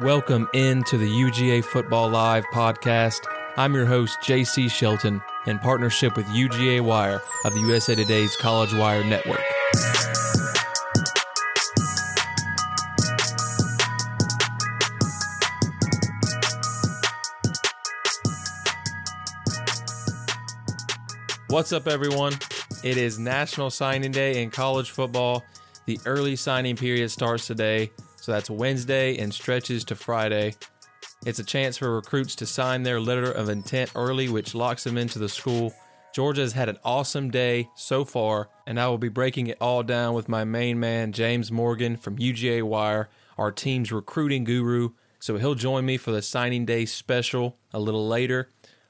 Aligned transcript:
Welcome 0.00 0.48
into 0.54 0.98
the 0.98 1.06
UGA 1.06 1.64
Football 1.64 2.10
Live 2.10 2.44
podcast. 2.46 3.20
I'm 3.56 3.76
your 3.76 3.86
host, 3.86 4.18
JC 4.22 4.68
Shelton, 4.68 5.22
in 5.46 5.60
partnership 5.60 6.16
with 6.16 6.26
UGA 6.26 6.80
Wire 6.80 7.22
of 7.44 7.54
the 7.54 7.60
USA 7.60 7.94
Today's 7.94 8.34
College 8.34 8.74
Wire 8.74 9.04
Network. 9.04 9.40
What's 21.46 21.72
up, 21.72 21.86
everyone? 21.86 22.32
It 22.82 22.96
is 22.96 23.20
National 23.20 23.70
Signing 23.70 24.10
Day 24.10 24.42
in 24.42 24.50
college 24.50 24.90
football. 24.90 25.44
The 25.86 26.00
early 26.04 26.34
signing 26.34 26.74
period 26.74 27.12
starts 27.12 27.46
today, 27.46 27.92
so 28.24 28.32
that's 28.32 28.48
Wednesday 28.48 29.18
and 29.18 29.34
stretches 29.34 29.84
to 29.84 29.94
Friday. 29.94 30.54
It's 31.26 31.40
a 31.40 31.44
chance 31.44 31.76
for 31.76 31.94
recruits 31.94 32.34
to 32.36 32.46
sign 32.46 32.82
their 32.82 32.98
letter 32.98 33.30
of 33.30 33.50
intent 33.50 33.92
early, 33.94 34.30
which 34.30 34.54
locks 34.54 34.82
them 34.84 34.96
into 34.96 35.18
the 35.18 35.28
school. 35.28 35.74
Georgia's 36.14 36.54
had 36.54 36.70
an 36.70 36.78
awesome 36.86 37.30
day 37.30 37.68
so 37.76 38.02
far, 38.02 38.48
and 38.66 38.80
I 38.80 38.88
will 38.88 38.96
be 38.96 39.10
breaking 39.10 39.48
it 39.48 39.58
all 39.60 39.82
down 39.82 40.14
with 40.14 40.26
my 40.26 40.42
main 40.42 40.80
man, 40.80 41.12
James 41.12 41.52
Morgan 41.52 41.98
from 41.98 42.16
UGA 42.16 42.62
Wire, 42.62 43.10
our 43.36 43.52
team's 43.52 43.92
recruiting 43.92 44.44
guru. 44.44 44.92
So 45.18 45.36
he'll 45.36 45.54
join 45.54 45.84
me 45.84 45.98
for 45.98 46.10
the 46.10 46.22
signing 46.22 46.64
day 46.64 46.86
special 46.86 47.58
a 47.74 47.78
little 47.78 48.08
later. 48.08 48.48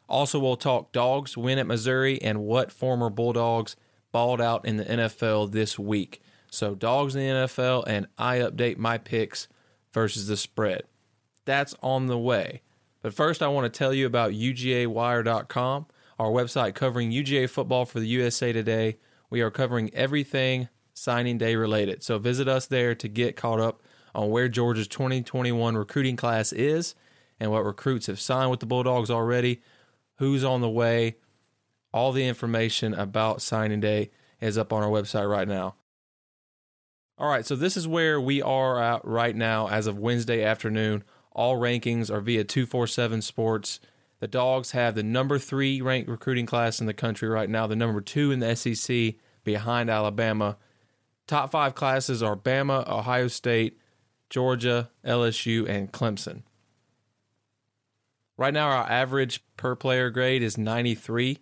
Also, 0.08 0.38
we'll 0.38 0.56
talk 0.56 0.92
dogs 0.92 1.36
win 1.36 1.58
at 1.58 1.66
Missouri 1.66 2.22
and 2.22 2.44
what 2.44 2.70
former 2.70 3.10
Bulldogs 3.10 3.74
balled 4.12 4.40
out 4.40 4.64
in 4.64 4.76
the 4.76 4.84
NFL 4.84 5.50
this 5.50 5.76
week. 5.76 6.22
So, 6.54 6.74
dogs 6.74 7.14
in 7.14 7.22
the 7.22 7.46
NFL, 7.46 7.84
and 7.86 8.06
I 8.16 8.38
update 8.38 8.78
my 8.78 8.98
picks 8.98 9.48
versus 9.92 10.26
the 10.26 10.36
spread. 10.36 10.84
That's 11.44 11.74
on 11.82 12.06
the 12.06 12.18
way. 12.18 12.62
But 13.02 13.12
first, 13.12 13.42
I 13.42 13.48
want 13.48 13.72
to 13.72 13.78
tell 13.78 13.92
you 13.92 14.06
about 14.06 14.32
UGAWire.com, 14.32 15.86
our 16.18 16.30
website 16.30 16.74
covering 16.74 17.10
UGA 17.10 17.50
football 17.50 17.84
for 17.84 18.00
the 18.00 18.06
USA 18.06 18.52
Today. 18.52 18.98
We 19.30 19.40
are 19.40 19.50
covering 19.50 19.92
everything 19.94 20.68
signing 20.94 21.38
day 21.38 21.56
related. 21.56 22.02
So, 22.02 22.18
visit 22.18 22.48
us 22.48 22.66
there 22.66 22.94
to 22.94 23.08
get 23.08 23.36
caught 23.36 23.60
up 23.60 23.82
on 24.14 24.30
where 24.30 24.48
Georgia's 24.48 24.88
2021 24.88 25.76
recruiting 25.76 26.16
class 26.16 26.52
is 26.52 26.94
and 27.40 27.50
what 27.50 27.64
recruits 27.64 28.06
have 28.06 28.20
signed 28.20 28.50
with 28.50 28.60
the 28.60 28.66
Bulldogs 28.66 29.10
already 29.10 29.60
who's 30.18 30.44
on 30.44 30.60
the 30.60 30.70
way. 30.70 31.16
All 31.92 32.12
the 32.12 32.26
information 32.26 32.94
about 32.94 33.42
signing 33.42 33.80
day 33.80 34.10
is 34.40 34.58
up 34.58 34.72
on 34.72 34.82
our 34.82 34.88
website 34.88 35.28
right 35.28 35.46
now. 35.48 35.74
All 37.16 37.28
right, 37.28 37.46
so 37.46 37.54
this 37.54 37.76
is 37.76 37.86
where 37.86 38.20
we 38.20 38.42
are 38.42 38.82
at 38.82 39.04
right 39.04 39.36
now 39.36 39.68
as 39.68 39.86
of 39.86 39.98
Wednesday 39.98 40.42
afternoon. 40.42 41.04
All 41.30 41.56
rankings 41.56 42.10
are 42.10 42.20
via 42.20 42.42
247 42.42 43.22
Sports. 43.22 43.78
The 44.18 44.26
Dogs 44.26 44.72
have 44.72 44.96
the 44.96 45.04
number 45.04 45.38
three 45.38 45.80
ranked 45.80 46.08
recruiting 46.08 46.46
class 46.46 46.80
in 46.80 46.86
the 46.86 46.94
country 46.94 47.28
right 47.28 47.48
now, 47.48 47.68
the 47.68 47.76
number 47.76 48.00
two 48.00 48.32
in 48.32 48.40
the 48.40 48.56
SEC 48.56 49.14
behind 49.44 49.90
Alabama. 49.90 50.56
Top 51.28 51.52
five 51.52 51.76
classes 51.76 52.20
are 52.20 52.36
Bama, 52.36 52.88
Ohio 52.88 53.28
State, 53.28 53.78
Georgia, 54.28 54.90
LSU, 55.06 55.68
and 55.68 55.92
Clemson. 55.92 56.42
Right 58.36 58.52
now, 58.52 58.68
our 58.68 58.90
average 58.90 59.40
per 59.56 59.76
player 59.76 60.10
grade 60.10 60.42
is 60.42 60.58
93. 60.58 61.38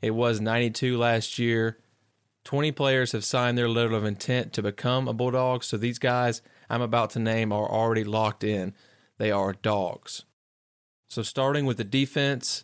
It 0.00 0.12
was 0.12 0.40
92 0.40 0.96
last 0.96 1.38
year. 1.38 1.78
20 2.46 2.70
players 2.70 3.10
have 3.10 3.24
signed 3.24 3.58
their 3.58 3.68
letter 3.68 3.96
of 3.96 4.04
intent 4.04 4.52
to 4.52 4.62
become 4.62 5.08
a 5.08 5.12
Bulldog. 5.12 5.64
So 5.64 5.76
these 5.76 5.98
guys 5.98 6.42
I'm 6.70 6.80
about 6.80 7.10
to 7.10 7.18
name 7.18 7.52
are 7.52 7.68
already 7.68 8.04
locked 8.04 8.44
in. 8.44 8.72
They 9.18 9.32
are 9.32 9.52
dogs. 9.52 10.24
So 11.08 11.22
starting 11.22 11.66
with 11.66 11.76
the 11.76 11.82
defense, 11.82 12.62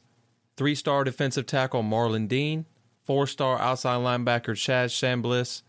three 0.57 0.77
star 0.77 1.03
defensive 1.03 1.47
tackle 1.47 1.83
Marlon 1.83 2.29
Dean, 2.29 2.67
four 3.03 3.27
star 3.27 3.59
outside 3.59 3.97
linebacker 3.97 4.55
Chaz 4.55 4.93
Chambliss, 4.93 5.63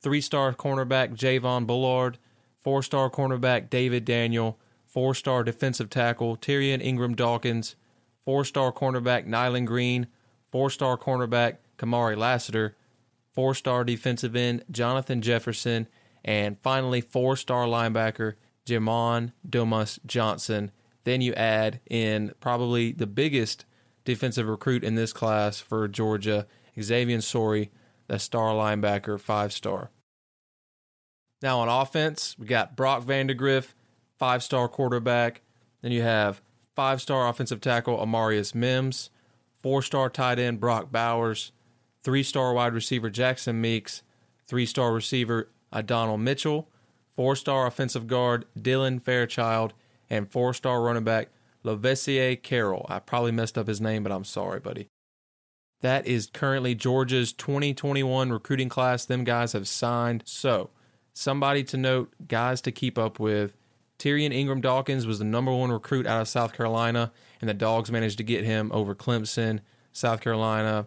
three 0.00 0.22
star 0.22 0.54
cornerback 0.54 1.14
Javon 1.14 1.66
Bullard, 1.66 2.16
four 2.62 2.82
star 2.82 3.10
cornerback 3.10 3.68
David 3.68 4.06
Daniel, 4.06 4.58
four 4.86 5.14
star 5.14 5.44
defensive 5.44 5.90
tackle 5.90 6.38
Tyrion 6.38 6.82
Ingram 6.82 7.14
Dawkins, 7.14 7.76
four 8.24 8.46
star 8.46 8.72
cornerback 8.72 9.26
Nyland 9.26 9.66
Green, 9.66 10.06
four 10.50 10.70
star 10.70 10.96
cornerback 10.96 11.58
Kamari 11.76 12.16
Lassiter, 12.16 12.74
four 13.38 13.54
star 13.54 13.84
defensive 13.84 14.34
end 14.34 14.64
Jonathan 14.68 15.22
Jefferson, 15.22 15.86
and 16.24 16.58
finally 16.58 17.00
four 17.00 17.36
star 17.36 17.66
linebacker 17.66 18.34
Jamon 18.66 19.30
Dumas 19.48 20.00
Johnson. 20.04 20.72
Then 21.04 21.20
you 21.20 21.34
add 21.34 21.78
in 21.88 22.32
probably 22.40 22.90
the 22.90 23.06
biggest 23.06 23.64
defensive 24.04 24.48
recruit 24.48 24.82
in 24.82 24.96
this 24.96 25.12
class 25.12 25.60
for 25.60 25.86
Georgia, 25.86 26.48
Xavier 26.82 27.20
Sorey, 27.20 27.70
the 28.08 28.18
star 28.18 28.54
linebacker, 28.54 29.20
five 29.20 29.52
star. 29.52 29.92
Now 31.40 31.60
on 31.60 31.68
offense, 31.68 32.34
we 32.40 32.46
got 32.48 32.74
Brock 32.74 33.04
Vandagriff, 33.04 33.68
five 34.18 34.42
star 34.42 34.66
quarterback. 34.66 35.42
Then 35.80 35.92
you 35.92 36.02
have 36.02 36.42
five 36.74 37.00
star 37.00 37.28
offensive 37.28 37.60
tackle 37.60 37.98
Amarius 37.98 38.52
Mims, 38.52 39.10
four 39.62 39.80
star 39.80 40.10
tight 40.10 40.40
end 40.40 40.58
Brock 40.58 40.90
Bowers, 40.90 41.52
three 42.02 42.22
star 42.22 42.52
wide 42.52 42.74
receiver 42.74 43.10
Jackson 43.10 43.60
Meeks, 43.60 44.02
three 44.46 44.66
star 44.66 44.92
receiver 44.92 45.50
Adonai 45.72 46.16
Mitchell, 46.16 46.68
four 47.14 47.36
star 47.36 47.66
offensive 47.66 48.06
guard 48.06 48.44
Dylan 48.58 49.00
Fairchild, 49.02 49.74
and 50.08 50.30
four 50.30 50.54
star 50.54 50.82
running 50.82 51.04
back 51.04 51.28
Lovasea 51.64 52.42
Carroll. 52.42 52.86
I 52.88 52.98
probably 52.98 53.32
messed 53.32 53.58
up 53.58 53.66
his 53.66 53.80
name, 53.80 54.02
but 54.02 54.12
I'm 54.12 54.24
sorry, 54.24 54.60
buddy. 54.60 54.88
That 55.80 56.06
is 56.06 56.26
currently 56.26 56.74
Georgia's 56.74 57.32
2021 57.32 58.30
recruiting 58.30 58.68
class. 58.68 59.04
Them 59.04 59.22
guys 59.24 59.52
have 59.52 59.68
signed. 59.68 60.24
So, 60.26 60.70
somebody 61.12 61.62
to 61.64 61.76
note, 61.76 62.12
guys 62.26 62.60
to 62.62 62.72
keep 62.72 62.98
up 62.98 63.20
with. 63.20 63.54
Tyrion 63.98 64.32
Ingram 64.32 64.60
Dawkins 64.60 65.06
was 65.06 65.18
the 65.18 65.24
number 65.24 65.52
one 65.52 65.70
recruit 65.70 66.06
out 66.06 66.20
of 66.20 66.28
South 66.28 66.52
Carolina, 66.52 67.12
and 67.40 67.48
the 67.48 67.54
Dogs 67.54 67.90
managed 67.90 68.18
to 68.18 68.24
get 68.24 68.44
him 68.44 68.70
over 68.72 68.94
Clemson, 68.94 69.60
South 69.92 70.20
Carolina. 70.20 70.86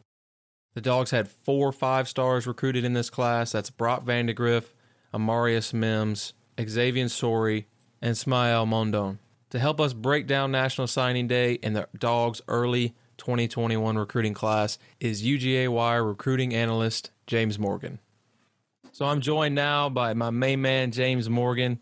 The 0.74 0.82
Dogs 0.82 1.12
had 1.12 1.28
four 1.28 1.72
five 1.72 2.08
stars 2.08 2.48
recruited 2.48 2.86
in 2.86 2.94
this 2.94 3.10
class. 3.10 3.52
That's 3.52 3.70
Brock 3.70 4.06
Vandagriff, 4.06 4.66
Amarius 5.14 5.74
Mims, 5.74 6.34
Xavier 6.60 7.10
Sorey, 7.10 7.68
and 8.02 8.16
Smael 8.16 8.68
Mondon. 8.68 9.18
To 9.50 9.60
help 9.60 9.82
us 9.82 9.94
break 9.94 10.28
down 10.28 10.52
National 10.52 10.88
Signing 10.88 11.28
Day 11.28 11.60
and 11.62 11.76
the 11.76 11.88
Dogs' 11.98 12.42
early 12.48 12.96
2021 13.18 13.98
recruiting 13.98 14.34
class 14.34 14.78
is 15.00 15.24
UGA 15.24 15.68
Wire 15.68 16.04
recruiting 16.04 16.54
analyst 16.54 17.12
James 17.28 17.60
Morgan. 17.60 18.00
So 18.94 19.06
I'm 19.06 19.22
joined 19.22 19.56
now 19.56 19.90
by 19.90 20.14
my 20.14 20.30
main 20.30 20.62
man, 20.62 20.92
James 20.92 21.30
Morgan 21.30 21.82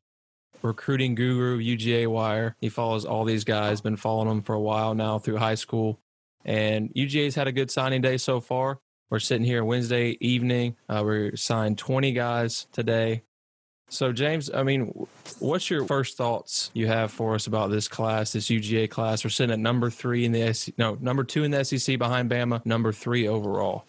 recruiting 0.62 1.16
guru, 1.16 1.60
UGA 1.60 2.08
Wire. 2.08 2.56
He 2.60 2.70
follows 2.70 3.06
all 3.06 3.24
these 3.24 3.44
guys, 3.44 3.82
been 3.82 3.96
following 3.96 4.28
them 4.28 4.42
for 4.42 4.56
a 4.56 4.60
while 4.60 4.96
now 4.96 5.20
through 5.20 5.38
high 5.38 5.56
school. 5.56 6.00
And 6.46 6.94
UGA's 6.94 7.36
had 7.36 7.48
a 7.48 7.52
good 7.52 7.72
signing 7.72 8.02
day 8.02 8.18
so 8.18 8.40
far. 8.40 8.80
We're 9.10 9.20
sitting 9.20 9.46
here 9.46 9.64
Wednesday 9.64 10.18
evening. 10.22 10.76
Uh, 10.88 11.04
we 11.06 11.36
signed 11.36 11.78
20 11.78 12.12
guys 12.12 12.68
today. 12.72 13.24
So, 13.90 14.14
James, 14.14 14.52
I 14.54 14.62
mean, 14.62 14.94
what's 15.40 15.70
your 15.70 15.84
first 15.86 16.16
thoughts 16.16 16.70
you 16.76 16.86
have 16.86 17.12
for 17.12 17.34
us 17.34 17.48
about 17.48 17.72
this 17.72 17.88
class, 17.88 18.32
this 18.32 18.48
UGA 18.48 18.88
class? 18.90 19.24
We're 19.24 19.32
sitting 19.32 19.52
at 19.52 19.60
number 19.60 19.90
three 19.90 20.26
in 20.26 20.32
the 20.32 20.54
SEC, 20.54 20.78
no, 20.78 20.96
number 21.02 21.24
two 21.24 21.44
in 21.44 21.50
the 21.50 21.66
SEC 21.66 21.98
behind 21.98 22.30
Bama, 22.30 22.64
number 22.68 22.92
three 22.92 23.28
overall. 23.28 23.86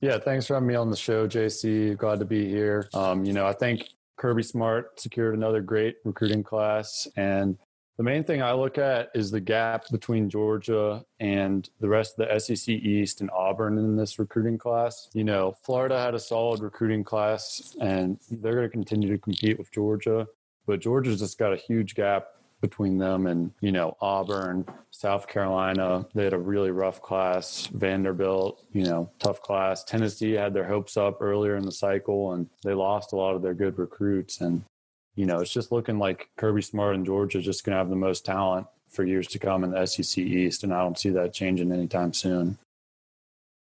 Yeah, 0.00 0.18
thanks 0.18 0.46
for 0.46 0.54
having 0.54 0.68
me 0.68 0.76
on 0.76 0.90
the 0.90 0.96
show, 0.96 1.26
JC. 1.26 1.96
Glad 1.96 2.20
to 2.20 2.24
be 2.24 2.48
here. 2.48 2.88
Um, 2.94 3.24
you 3.24 3.32
know, 3.32 3.46
I 3.46 3.52
think 3.52 3.88
Kirby 4.18 4.44
Smart 4.44 5.00
secured 5.00 5.34
another 5.34 5.60
great 5.60 5.96
recruiting 6.04 6.44
class. 6.44 7.08
And 7.16 7.58
the 7.96 8.02
main 8.02 8.24
thing 8.24 8.42
I 8.42 8.52
look 8.52 8.78
at 8.78 9.10
is 9.14 9.30
the 9.30 9.40
gap 9.40 9.84
between 9.90 10.30
Georgia 10.30 11.04
and 11.20 11.68
the 11.80 11.88
rest 11.88 12.18
of 12.18 12.28
the 12.28 12.38
SEC 12.38 12.68
East 12.68 13.20
and 13.20 13.30
Auburn 13.30 13.78
in 13.78 13.96
this 13.96 14.18
recruiting 14.18 14.58
class. 14.58 15.08
You 15.12 15.24
know, 15.24 15.54
Florida 15.62 16.00
had 16.00 16.14
a 16.14 16.18
solid 16.18 16.60
recruiting 16.60 17.04
class 17.04 17.76
and 17.80 18.18
they're 18.30 18.54
going 18.54 18.64
to 18.64 18.70
continue 18.70 19.10
to 19.10 19.18
compete 19.18 19.58
with 19.58 19.70
Georgia, 19.70 20.26
but 20.66 20.80
Georgia's 20.80 21.20
just 21.20 21.38
got 21.38 21.52
a 21.52 21.56
huge 21.56 21.94
gap 21.94 22.28
between 22.62 22.96
them 22.96 23.26
and 23.26 23.50
you 23.60 23.72
know 23.72 23.96
Auburn, 24.00 24.64
South 24.90 25.26
Carolina. 25.26 26.06
They 26.14 26.24
had 26.24 26.32
a 26.32 26.38
really 26.38 26.70
rough 26.70 27.02
class. 27.02 27.66
Vanderbilt, 27.66 28.64
you 28.72 28.84
know, 28.84 29.10
tough 29.18 29.42
class. 29.42 29.84
Tennessee 29.84 30.32
had 30.32 30.54
their 30.54 30.66
hopes 30.66 30.96
up 30.96 31.20
earlier 31.20 31.56
in 31.56 31.66
the 31.66 31.72
cycle, 31.72 32.32
and 32.32 32.48
they 32.64 32.72
lost 32.72 33.12
a 33.12 33.16
lot 33.16 33.34
of 33.34 33.42
their 33.42 33.52
good 33.52 33.78
recruits. 33.78 34.40
And 34.40 34.64
you 35.14 35.26
know, 35.26 35.38
it's 35.38 35.52
just 35.52 35.72
looking 35.72 35.98
like 35.98 36.30
Kirby 36.36 36.62
Smart 36.62 36.94
and 36.94 37.06
Georgia 37.06 37.40
just 37.40 37.64
going 37.64 37.72
to 37.72 37.78
have 37.78 37.90
the 37.90 37.96
most 37.96 38.24
talent 38.24 38.66
for 38.88 39.04
years 39.04 39.26
to 39.28 39.38
come 39.38 39.64
in 39.64 39.70
the 39.70 39.86
SEC 39.86 40.18
East, 40.18 40.64
and 40.64 40.72
I 40.72 40.80
don't 40.80 40.98
see 40.98 41.10
that 41.10 41.32
changing 41.32 41.72
anytime 41.72 42.12
soon. 42.12 42.58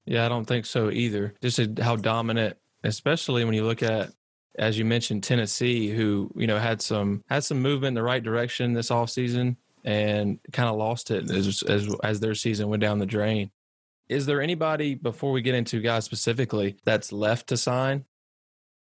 Yeah, 0.06 0.26
I 0.26 0.30
don't 0.30 0.46
think 0.46 0.66
so 0.66 0.92
either. 0.92 1.34
Just 1.42 1.80
how 1.80 1.96
dominant, 1.96 2.58
especially 2.84 3.44
when 3.44 3.54
you 3.54 3.66
look 3.66 3.82
at 3.82 4.12
as 4.58 4.78
you 4.78 4.86
mentioned, 4.86 5.24
Tennessee, 5.24 5.90
who 5.90 6.32
you 6.36 6.48
know 6.48 6.60
had 6.60 6.82
some 6.82 7.24
had 7.30 7.44
some 7.44 7.62
movement 7.62 7.90
in 7.90 7.94
the 7.96 8.04
right 8.04 8.24
direction 8.24 8.74
this 8.74 8.90
offseason 8.90 9.58
and 9.84 10.40
kind 10.52 10.70
of 10.70 10.78
lost 10.78 11.12
it 11.12 11.30
as, 11.30 11.62
as 11.64 11.94
as 12.04 12.20
their 12.20 12.36
season 12.36 12.70
went 12.70 12.82
down 12.82 13.00
the 13.00 13.06
drain. 13.06 13.52
Is 14.08 14.26
there 14.26 14.42
anybody 14.42 14.96
before 14.96 15.32
we 15.32 15.42
get 15.42 15.56
into 15.56 15.82
guys 15.82 16.06
specifically 16.06 16.78
that's 16.86 17.12
left 17.12 17.48
to 17.48 17.58
sign? 17.58 18.06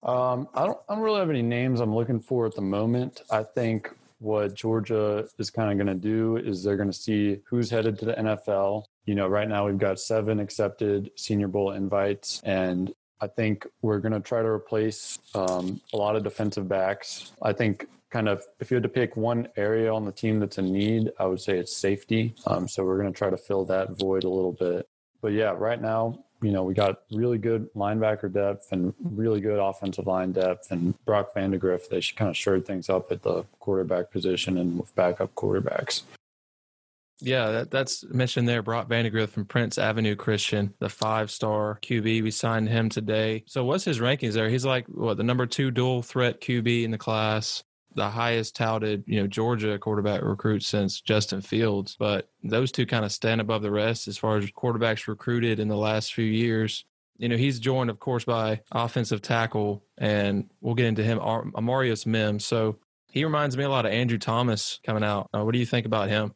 Um, 0.05 0.47
I 0.53 0.65
don't. 0.65 0.77
I 0.87 0.93
don't 0.93 1.03
really 1.03 1.19
have 1.19 1.31
any 1.31 1.41
names 1.41 1.79
I'm 1.79 1.95
looking 1.95 2.19
for 2.19 2.45
at 2.45 2.55
the 2.55 2.61
moment. 2.61 3.21
I 3.31 3.41
think 3.41 3.91
what 4.19 4.53
Georgia 4.53 5.27
is 5.39 5.49
kind 5.49 5.71
of 5.71 5.83
going 5.83 5.99
to 5.99 6.01
do 6.01 6.37
is 6.37 6.63
they're 6.63 6.77
going 6.77 6.91
to 6.91 6.97
see 6.97 7.41
who's 7.45 7.69
headed 7.69 7.97
to 7.99 8.05
the 8.05 8.13
NFL. 8.13 8.83
You 9.05 9.15
know, 9.15 9.27
right 9.27 9.49
now 9.49 9.65
we've 9.65 9.77
got 9.77 9.99
seven 9.99 10.39
accepted 10.39 11.11
Senior 11.15 11.47
Bowl 11.47 11.71
invites, 11.71 12.39
and 12.43 12.93
I 13.19 13.27
think 13.27 13.65
we're 13.81 13.99
going 13.99 14.13
to 14.13 14.19
try 14.19 14.41
to 14.41 14.47
replace 14.47 15.17
um, 15.33 15.81
a 15.91 15.97
lot 15.97 16.15
of 16.15 16.23
defensive 16.23 16.67
backs. 16.67 17.31
I 17.41 17.53
think 17.53 17.87
kind 18.11 18.29
of 18.29 18.43
if 18.59 18.69
you 18.69 18.75
had 18.75 18.83
to 18.83 18.89
pick 18.89 19.17
one 19.17 19.47
area 19.57 19.91
on 19.91 20.05
the 20.05 20.11
team 20.11 20.39
that's 20.39 20.59
a 20.59 20.61
need, 20.61 21.11
I 21.19 21.25
would 21.25 21.41
say 21.41 21.57
it's 21.57 21.75
safety. 21.75 22.35
Um, 22.45 22.67
so 22.67 22.85
we're 22.85 22.99
going 22.99 23.11
to 23.11 23.17
try 23.17 23.31
to 23.31 23.37
fill 23.37 23.65
that 23.65 23.97
void 23.97 24.23
a 24.23 24.29
little 24.29 24.53
bit. 24.53 24.87
But 25.21 25.33
yeah, 25.33 25.55
right 25.57 25.81
now 25.81 26.23
you 26.45 26.51
know, 26.51 26.63
we 26.63 26.73
got 26.73 27.01
really 27.11 27.39
good 27.39 27.73
linebacker 27.73 28.31
depth 28.31 28.71
and 28.71 28.93
really 29.03 29.41
good 29.41 29.59
offensive 29.59 30.05
line 30.05 30.31
depth. 30.31 30.71
And 30.71 30.93
Brock 31.05 31.33
Vandagriff, 31.35 31.89
they 31.89 32.01
should 32.01 32.15
kind 32.15 32.29
of 32.29 32.37
shored 32.37 32.65
things 32.65 32.89
up 32.89 33.11
at 33.11 33.23
the 33.23 33.43
quarterback 33.59 34.11
position 34.11 34.57
and 34.59 34.77
with 34.77 34.93
backup 34.95 35.33
quarterbacks. 35.33 36.03
Yeah, 37.19 37.49
that, 37.51 37.71
that's 37.71 38.03
mentioned 38.09 38.47
there. 38.47 38.61
Brock 38.61 38.89
Vandagriff 38.89 39.29
from 39.29 39.45
Prince 39.45 39.77
Avenue 39.77 40.15
Christian, 40.15 40.73
the 40.79 40.89
five 40.89 41.31
star 41.31 41.79
QB. 41.81 42.21
We 42.21 42.29
signed 42.29 42.69
him 42.69 42.89
today. 42.89 43.43
So, 43.47 43.63
what's 43.63 43.85
his 43.85 43.99
rankings 43.99 44.33
there? 44.33 44.49
He's 44.49 44.65
like, 44.65 44.85
what, 44.87 45.15
the 45.15 45.23
number 45.23 45.45
two 45.45 45.71
dual 45.71 46.01
threat 46.01 46.41
QB 46.41 46.83
in 46.83 46.91
the 46.91 46.97
class 46.97 47.63
the 47.95 48.09
highest 48.09 48.55
touted, 48.55 49.03
you 49.07 49.19
know, 49.19 49.27
Georgia 49.27 49.79
quarterback 49.79 50.21
recruit 50.21 50.63
since 50.63 51.01
Justin 51.01 51.41
Fields. 51.41 51.95
But 51.97 52.29
those 52.43 52.71
two 52.71 52.85
kind 52.85 53.05
of 53.05 53.11
stand 53.11 53.41
above 53.41 53.61
the 53.61 53.71
rest 53.71 54.07
as 54.07 54.17
far 54.17 54.37
as 54.37 54.45
quarterbacks 54.51 55.07
recruited 55.07 55.59
in 55.59 55.67
the 55.67 55.77
last 55.77 56.13
few 56.13 56.25
years. 56.25 56.85
You 57.17 57.29
know, 57.29 57.37
he's 57.37 57.59
joined, 57.59 57.89
of 57.89 57.99
course, 57.99 58.25
by 58.25 58.61
offensive 58.71 59.21
tackle, 59.21 59.83
and 59.97 60.49
we'll 60.59 60.75
get 60.75 60.87
into 60.87 61.03
him, 61.03 61.19
Amarius 61.19 62.05
Mims. 62.05 62.45
So 62.45 62.77
he 63.09 63.23
reminds 63.23 63.55
me 63.55 63.63
a 63.63 63.69
lot 63.69 63.85
of 63.85 63.93
Andrew 63.93 64.17
Thomas 64.17 64.81
coming 64.83 65.03
out. 65.03 65.29
Uh, 65.33 65.45
what 65.45 65.53
do 65.53 65.59
you 65.59 65.65
think 65.65 65.85
about 65.85 66.09
him? 66.09 66.33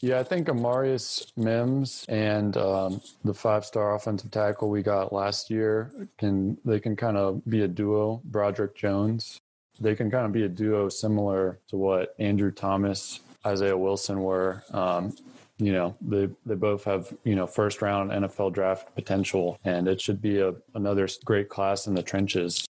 Yeah, 0.00 0.18
I 0.18 0.22
think 0.22 0.46
Amarius 0.48 1.30
Mims 1.36 2.06
and 2.08 2.56
um, 2.56 3.02
the 3.24 3.34
five-star 3.34 3.96
offensive 3.96 4.30
tackle 4.30 4.70
we 4.70 4.82
got 4.82 5.12
last 5.12 5.50
year 5.50 5.90
can 6.16 6.56
they 6.64 6.80
can 6.80 6.96
kind 6.96 7.18
of 7.18 7.44
be 7.44 7.62
a 7.62 7.68
duo. 7.68 8.22
Broderick 8.24 8.74
Jones 8.76 9.40
they 9.80 9.94
can 9.94 10.10
kind 10.10 10.26
of 10.26 10.32
be 10.32 10.44
a 10.44 10.48
duo 10.48 10.88
similar 10.88 11.58
to 11.68 11.76
what 11.76 12.14
Andrew 12.18 12.50
Thomas, 12.52 13.20
Isaiah 13.46 13.76
Wilson 13.76 14.22
were. 14.22 14.62
Um, 14.72 15.14
you 15.58 15.72
know, 15.72 15.96
they 16.00 16.28
they 16.46 16.54
both 16.54 16.84
have 16.84 17.12
you 17.24 17.34
know 17.34 17.46
first 17.46 17.82
round 17.82 18.10
NFL 18.10 18.52
draft 18.52 18.94
potential, 18.94 19.58
and 19.64 19.88
it 19.88 20.00
should 20.00 20.20
be 20.22 20.40
a 20.40 20.54
another 20.74 21.08
great 21.24 21.48
class 21.48 21.86
in 21.86 21.94
the 21.94 22.02
trenches. 22.02 22.64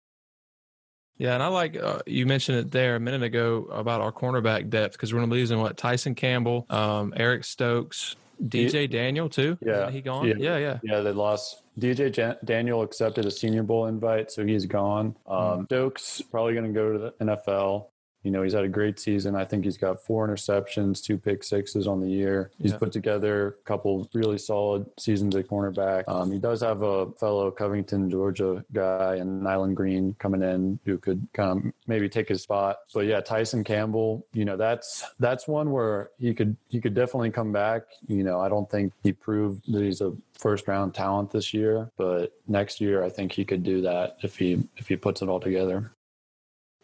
Yeah, 1.17 1.33
and 1.33 1.41
I 1.41 1.47
like 1.47 1.75
uh, 1.75 1.99
you 2.05 2.25
mentioned 2.25 2.59
it 2.59 2.71
there 2.71 2.95
a 2.95 2.99
minute 2.99 3.23
ago 3.23 3.67
about 3.71 4.01
our 4.01 4.11
cornerback 4.11 4.69
depth 4.69 4.93
because 4.93 5.13
we're 5.13 5.19
going 5.19 5.29
to 5.29 5.33
be 5.33 5.39
losing 5.39 5.59
what 5.59 5.75
Tyson 5.75 6.13
Campbell, 6.13 6.65
um, 6.69 7.13
Eric 7.17 7.43
Stokes, 7.43 8.15
DJ 8.43 8.89
Daniel 8.89 9.29
too. 9.29 9.57
Yeah, 9.61 9.83
Isn't 9.83 9.93
he 9.93 10.01
gone. 10.01 10.27
Yeah. 10.27 10.35
yeah, 10.37 10.57
yeah, 10.57 10.79
yeah. 10.83 10.99
They 11.01 11.11
lost 11.11 11.63
DJ 11.79 12.11
Jan- 12.11 12.37
Daniel 12.43 12.81
accepted 12.81 13.25
a 13.25 13.31
Senior 13.31 13.63
Bowl 13.63 13.87
invite, 13.87 14.31
so 14.31 14.45
he's 14.45 14.65
gone. 14.65 15.15
Um, 15.27 15.37
mm. 15.37 15.65
Stokes 15.65 16.21
probably 16.21 16.53
going 16.53 16.65
to 16.65 16.73
go 16.73 16.93
to 16.93 16.99
the 16.99 17.11
NFL. 17.25 17.87
You 18.27 18.31
know, 18.31 18.43
he's 18.43 18.51
had 18.51 18.65
a 18.65 18.67
great 18.67 18.99
season. 18.99 19.37
I 19.37 19.45
think 19.45 19.63
he's 19.63 19.77
got 19.77 20.03
four 20.03 20.27
interceptions, 20.27 21.01
two 21.01 21.17
pick 21.17 21.45
sixes 21.45 21.87
on 21.87 22.01
the 22.01 22.09
year. 22.09 22.51
He's 22.61 22.73
yeah. 22.73 22.77
put 22.77 22.91
together 22.91 23.47
a 23.47 23.63
couple 23.63 24.09
really 24.13 24.37
solid 24.37 24.85
seasons 24.99 25.33
at 25.37 25.47
cornerback. 25.47 26.03
Um, 26.09 26.29
he 26.29 26.37
does 26.37 26.59
have 26.59 26.81
a 26.81 27.09
fellow 27.13 27.49
Covington, 27.51 28.09
Georgia 28.09 28.65
guy 28.73 29.15
and 29.15 29.41
Nyland 29.41 29.77
Green 29.77 30.13
coming 30.19 30.43
in 30.43 30.77
who 30.83 30.97
could 30.97 31.25
kind 31.31 31.51
of 31.51 31.73
maybe 31.87 32.09
take 32.09 32.27
his 32.27 32.41
spot. 32.41 32.79
But 32.93 33.05
yeah, 33.05 33.21
Tyson 33.21 33.63
Campbell, 33.63 34.27
you 34.33 34.43
know, 34.43 34.57
that's 34.57 35.05
that's 35.21 35.47
one 35.47 35.71
where 35.71 36.09
he 36.19 36.33
could 36.33 36.57
he 36.67 36.81
could 36.81 36.93
definitely 36.93 37.31
come 37.31 37.53
back. 37.53 37.83
You 38.07 38.25
know, 38.25 38.41
I 38.41 38.49
don't 38.49 38.69
think 38.69 38.91
he 39.03 39.13
proved 39.13 39.71
that 39.71 39.81
he's 39.81 40.01
a 40.01 40.11
first 40.33 40.67
round 40.67 40.93
talent 40.93 41.31
this 41.31 41.53
year, 41.53 41.91
but 41.95 42.33
next 42.45 42.81
year 42.81 43.05
I 43.05 43.09
think 43.09 43.31
he 43.31 43.45
could 43.45 43.63
do 43.63 43.79
that 43.83 44.17
if 44.21 44.37
he 44.37 44.67
if 44.75 44.89
he 44.89 44.97
puts 44.97 45.21
it 45.21 45.29
all 45.29 45.39
together. 45.39 45.93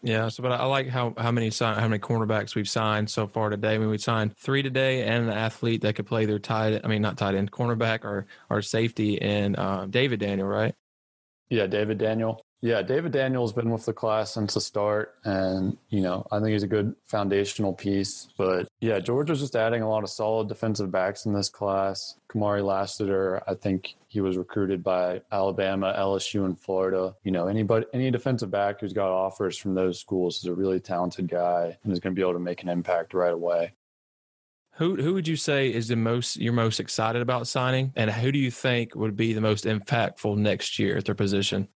Yeah, 0.05 0.27
so 0.27 0.43
but 0.43 0.51
I 0.51 0.65
like 0.65 0.89
how 0.89 1.13
how 1.17 1.31
many 1.31 1.49
sign, 1.49 1.79
how 1.79 1.87
many 1.87 1.99
cornerbacks 1.99 2.55
we've 2.55 2.67
signed 2.67 3.09
so 3.09 3.25
far 3.25 3.49
today. 3.49 3.75
I 3.75 3.77
mean, 3.77 3.89
we 3.89 3.97
signed 3.97 4.35
three 4.35 4.61
today, 4.61 5.03
and 5.03 5.29
an 5.29 5.29
athlete 5.29 5.81
that 5.83 5.95
could 5.95 6.05
play 6.05 6.25
their 6.25 6.39
tight. 6.39 6.81
I 6.83 6.87
mean, 6.89 7.01
not 7.01 7.17
tight 7.17 7.35
end, 7.35 7.51
cornerback 7.51 8.03
or 8.03 8.27
or 8.49 8.61
safety, 8.61 9.21
and 9.21 9.57
uh, 9.57 9.85
David 9.85 10.19
Daniel, 10.19 10.47
right? 10.47 10.75
Yeah, 11.49 11.67
David 11.67 11.99
Daniel. 11.99 12.45
Yeah, 12.63 12.81
David 12.81 13.11
Daniel's 13.11 13.51
been 13.51 13.71
with 13.71 13.85
the 13.85 13.91
class 13.91 14.33
since 14.33 14.53
the 14.53 14.61
start, 14.61 15.15
and 15.25 15.77
you 15.89 15.99
know 15.99 16.25
I 16.31 16.39
think 16.39 16.53
he's 16.53 16.63
a 16.63 16.67
good 16.67 16.95
foundational 17.03 17.73
piece. 17.73 18.29
But 18.37 18.69
yeah, 18.79 18.99
Georgia's 18.99 19.41
just 19.41 19.57
adding 19.57 19.81
a 19.81 19.89
lot 19.89 20.03
of 20.03 20.09
solid 20.09 20.47
defensive 20.47 20.89
backs 20.89 21.25
in 21.25 21.33
this 21.33 21.49
class. 21.49 22.15
Kamari 22.29 22.63
Lassiter, 22.63 23.43
I 23.49 23.55
think 23.55 23.95
he 24.07 24.21
was 24.21 24.37
recruited 24.37 24.81
by 24.81 25.21
Alabama, 25.29 25.93
LSU, 25.99 26.45
and 26.45 26.57
Florida. 26.57 27.13
You 27.25 27.31
know, 27.31 27.47
anybody, 27.47 27.85
any 27.93 28.09
defensive 28.11 28.49
back 28.49 28.79
who's 28.79 28.93
got 28.93 29.11
offers 29.11 29.57
from 29.57 29.75
those 29.75 29.99
schools 29.99 30.37
is 30.37 30.45
a 30.45 30.53
really 30.53 30.79
talented 30.79 31.27
guy 31.27 31.77
and 31.83 31.91
is 31.91 31.99
going 31.99 32.15
to 32.15 32.17
be 32.17 32.23
able 32.23 32.31
to 32.31 32.39
make 32.39 32.63
an 32.63 32.69
impact 32.69 33.13
right 33.13 33.33
away. 33.33 33.73
Who 34.75 34.95
who 34.95 35.13
would 35.15 35.27
you 35.27 35.35
say 35.35 35.67
is 35.67 35.89
the 35.89 35.97
most 35.97 36.37
you're 36.37 36.53
most 36.53 36.79
excited 36.79 37.21
about 37.21 37.45
signing, 37.45 37.91
and 37.97 38.09
who 38.09 38.31
do 38.31 38.39
you 38.39 38.51
think 38.51 38.95
would 38.95 39.17
be 39.17 39.33
the 39.33 39.41
most 39.41 39.65
impactful 39.65 40.37
next 40.37 40.79
year 40.79 40.95
at 40.95 41.03
their 41.03 41.13
position? 41.13 41.67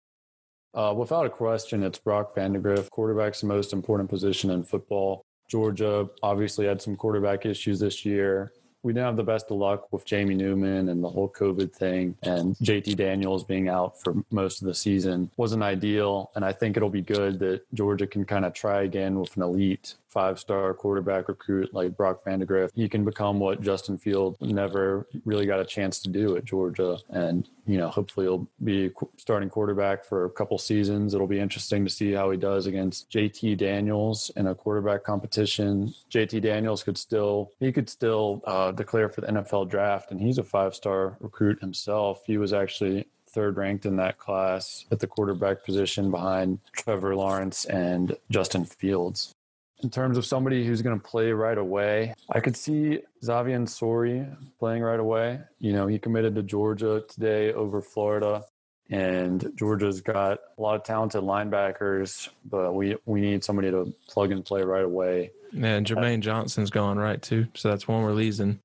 Uh, 0.78 0.94
without 0.94 1.26
a 1.26 1.30
question, 1.30 1.82
it's 1.82 1.98
Brock 1.98 2.36
Vandagriff. 2.36 2.92
Quarterback's 2.92 3.42
the 3.42 3.48
most 3.48 3.74
important 3.74 4.08
position 4.12 4.52
in 4.52 4.62
football. 4.62 5.26
Georgia 5.50 6.08
obviously 6.22 6.68
had 6.68 6.80
some 6.80 6.96
quarterback 6.96 7.48
issues 7.48 7.80
this 7.80 8.06
year. 8.06 8.52
We 8.84 8.94
didn't 8.94 9.08
have 9.08 9.16
the 9.18 9.24
best 9.24 9.50
of 9.50 9.58
luck 9.58 9.92
with 9.92 10.06
Jamie 10.06 10.36
Newman 10.36 10.90
and 10.90 11.04
the 11.04 11.10
whole 11.10 11.30
COVID 11.30 11.74
thing, 11.74 12.16
and 12.22 12.56
JT 12.58 12.96
Daniels 12.96 13.44
being 13.44 13.70
out 13.70 14.00
for 14.00 14.24
most 14.30 14.62
of 14.62 14.68
the 14.68 14.76
season 14.76 15.32
wasn't 15.36 15.64
ideal. 15.64 16.30
And 16.36 16.46
I 16.46 16.52
think 16.52 16.78
it'll 16.78 16.92
be 16.92 17.02
good 17.02 17.40
that 17.40 17.64
Georgia 17.74 18.06
can 18.06 18.24
kind 18.24 18.46
of 18.46 18.54
try 18.54 18.84
again 18.84 19.20
with 19.20 19.36
an 19.36 19.42
elite 19.42 19.96
five 20.08 20.40
star 20.40 20.74
quarterback 20.74 21.28
recruit 21.28 21.74
like 21.74 21.96
Brock 21.96 22.24
Vandagriff, 22.26 22.72
he 22.74 22.88
can 22.90 23.04
become 23.04 23.40
what 23.40 23.62
Justin 23.62 23.98
Field 23.98 24.38
never 24.42 25.08
really 25.26 25.46
got 25.46 25.60
a 25.60 25.66
chance 25.66 26.00
to 26.00 26.10
do 26.10 26.38
at 26.38 26.46
Georgia. 26.46 26.98
And, 27.10 27.48
you 27.66 27.78
know, 27.78 27.90
hopefully 27.90 28.26
he'll 28.26 28.48
be 28.64 28.92
starting 29.18 29.50
quarterback 29.50 30.06
for 30.06 30.26
a 30.26 30.30
couple 30.30 30.58
seasons. 30.58 31.14
It'll 31.14 31.28
be 31.28 31.40
interesting 31.40 31.84
to 31.86 31.92
see 31.92 32.14
how 32.14 32.32
he 32.32 32.38
does 32.38 32.68
against 32.68 33.10
JT 33.12 33.58
Daniels 33.58 34.32
in 34.36 34.48
a 34.48 34.56
quarterback 34.56 35.04
competition. 35.04 35.94
JT 36.10 36.42
Daniels 36.42 36.84
could 36.84 36.98
still, 36.98 37.52
he 37.60 37.72
could 37.72 37.90
still 37.90 38.42
uh, 38.46 38.72
declare 38.72 39.10
for 39.10 39.22
the 39.22 39.28
NFL 39.28 39.70
draft, 39.70 40.12
and 40.12 40.22
he's 40.22 40.38
a 40.38 40.44
five 40.44 40.74
star 40.74 41.18
recruit 41.20 41.60
himself. 41.60 42.24
He 42.26 42.38
was 42.38 42.54
actually 42.54 43.08
third 43.30 43.58
ranked 43.58 43.86
in 43.86 43.98
that 43.98 44.18
class 44.18 44.86
at 44.90 45.00
the 45.00 45.06
quarterback 45.06 45.64
position 45.64 46.10
behind 46.10 46.60
Trevor 46.72 47.16
Lawrence 47.16 47.66
and 47.66 48.16
Justin 48.32 48.66
Fields 48.66 49.36
in 49.84 49.90
terms 49.90 50.18
of 50.18 50.26
somebody 50.26 50.66
who's 50.66 50.82
going 50.82 51.00
to 51.00 51.06
play 51.06 51.32
right 51.32 51.58
away, 51.58 52.14
I 52.30 52.40
could 52.40 52.58
see 52.58 53.02
Xavier 53.24 53.66
Sorey 53.68 54.26
playing 54.60 54.82
right 54.82 55.00
away. 55.00 55.40
You 55.60 55.74
know, 55.74 55.88
he 55.88 56.00
committed 56.00 56.36
to 56.36 56.44
Georgia 56.44 57.04
today 57.08 57.54
over 57.54 57.82
Florida, 57.82 58.44
and 58.90 59.52
Georgia's 59.56 60.02
got 60.02 60.40
a 60.58 60.62
lot 60.62 60.76
of 60.76 60.84
talented 60.84 61.22
linebackers, 61.22 62.30
but 62.46 62.74
we 62.74 62.96
we 63.06 63.22
need 63.22 63.44
somebody 63.44 63.70
to 63.72 63.94
plug 64.08 64.32
and 64.32 64.44
play 64.44 64.64
right 64.64 64.86
away. 64.86 65.32
Man, 65.52 65.86
Jermaine 65.86 66.22
Johnson's 66.22 66.70
gone 66.70 66.98
right 66.98 67.22
too, 67.22 67.48
so 67.54 67.70
that's 67.70 67.88
one 67.88 68.04
we're 68.04 68.14
losing. 68.14 68.60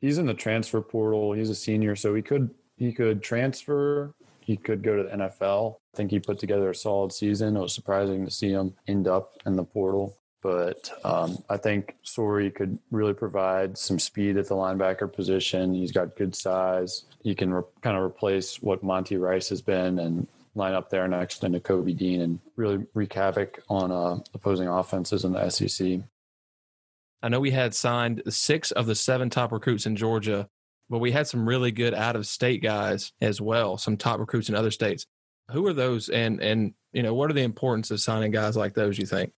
He's 0.00 0.18
in 0.18 0.26
the 0.26 0.34
transfer 0.34 0.80
portal. 0.80 1.32
He's 1.32 1.50
a 1.50 1.54
senior, 1.54 1.96
so 1.96 2.14
he 2.14 2.22
could 2.22 2.50
he 2.76 2.92
could 2.92 3.22
transfer. 3.22 4.12
He 4.40 4.56
could 4.56 4.82
go 4.82 4.96
to 4.96 5.02
the 5.02 5.10
NFL. 5.10 5.76
I 5.92 5.96
think 5.96 6.10
he 6.10 6.18
put 6.20 6.38
together 6.38 6.70
a 6.70 6.74
solid 6.74 7.12
season. 7.12 7.56
It 7.56 7.60
was 7.60 7.74
surprising 7.74 8.24
to 8.24 8.30
see 8.30 8.50
him 8.50 8.74
end 8.86 9.06
up 9.06 9.32
in 9.44 9.56
the 9.56 9.64
portal. 9.64 10.16
But 10.40 10.90
um, 11.04 11.42
I 11.50 11.56
think 11.56 11.96
Sorey 12.02 12.50
could 12.50 12.78
really 12.90 13.14
provide 13.14 13.76
some 13.76 13.98
speed 13.98 14.36
at 14.36 14.46
the 14.46 14.54
linebacker 14.54 15.12
position. 15.12 15.74
He's 15.74 15.92
got 15.92 16.16
good 16.16 16.34
size. 16.34 17.04
He 17.22 17.34
can 17.34 17.52
re- 17.52 17.62
kind 17.82 17.96
of 17.96 18.04
replace 18.04 18.62
what 18.62 18.82
Monty 18.82 19.16
Rice 19.16 19.48
has 19.48 19.62
been 19.62 19.98
and 19.98 20.28
line 20.54 20.74
up 20.74 20.90
there 20.90 21.08
next 21.08 21.38
to 21.38 21.60
Kobe 21.60 21.92
Dean 21.92 22.20
and 22.20 22.38
really 22.56 22.84
wreak 22.94 23.14
havoc 23.14 23.62
on 23.68 23.90
uh, 23.90 24.18
opposing 24.34 24.68
offenses 24.68 25.24
in 25.24 25.32
the 25.32 25.48
SEC. 25.50 26.00
I 27.22 27.28
know 27.28 27.40
we 27.40 27.50
had 27.50 27.74
signed 27.74 28.22
six 28.28 28.70
of 28.70 28.86
the 28.86 28.94
seven 28.94 29.30
top 29.30 29.50
recruits 29.50 29.86
in 29.86 29.96
Georgia, 29.96 30.48
but 30.88 30.98
we 30.98 31.10
had 31.10 31.26
some 31.26 31.48
really 31.48 31.72
good 31.72 31.94
out 31.94 32.16
of 32.16 32.26
state 32.26 32.62
guys 32.62 33.12
as 33.20 33.40
well, 33.40 33.76
some 33.76 33.96
top 33.96 34.20
recruits 34.20 34.48
in 34.48 34.54
other 34.54 34.70
states. 34.70 35.06
Who 35.50 35.66
are 35.66 35.72
those? 35.72 36.08
And 36.08 36.40
and 36.40 36.74
You 36.92 37.02
know, 37.02 37.14
what 37.14 37.30
are 37.30 37.34
the 37.34 37.42
importance 37.42 37.90
of 37.90 38.00
signing 38.00 38.30
guys 38.30 38.56
like 38.56 38.74
those? 38.74 38.98
You 38.98 39.06
think? 39.06 39.32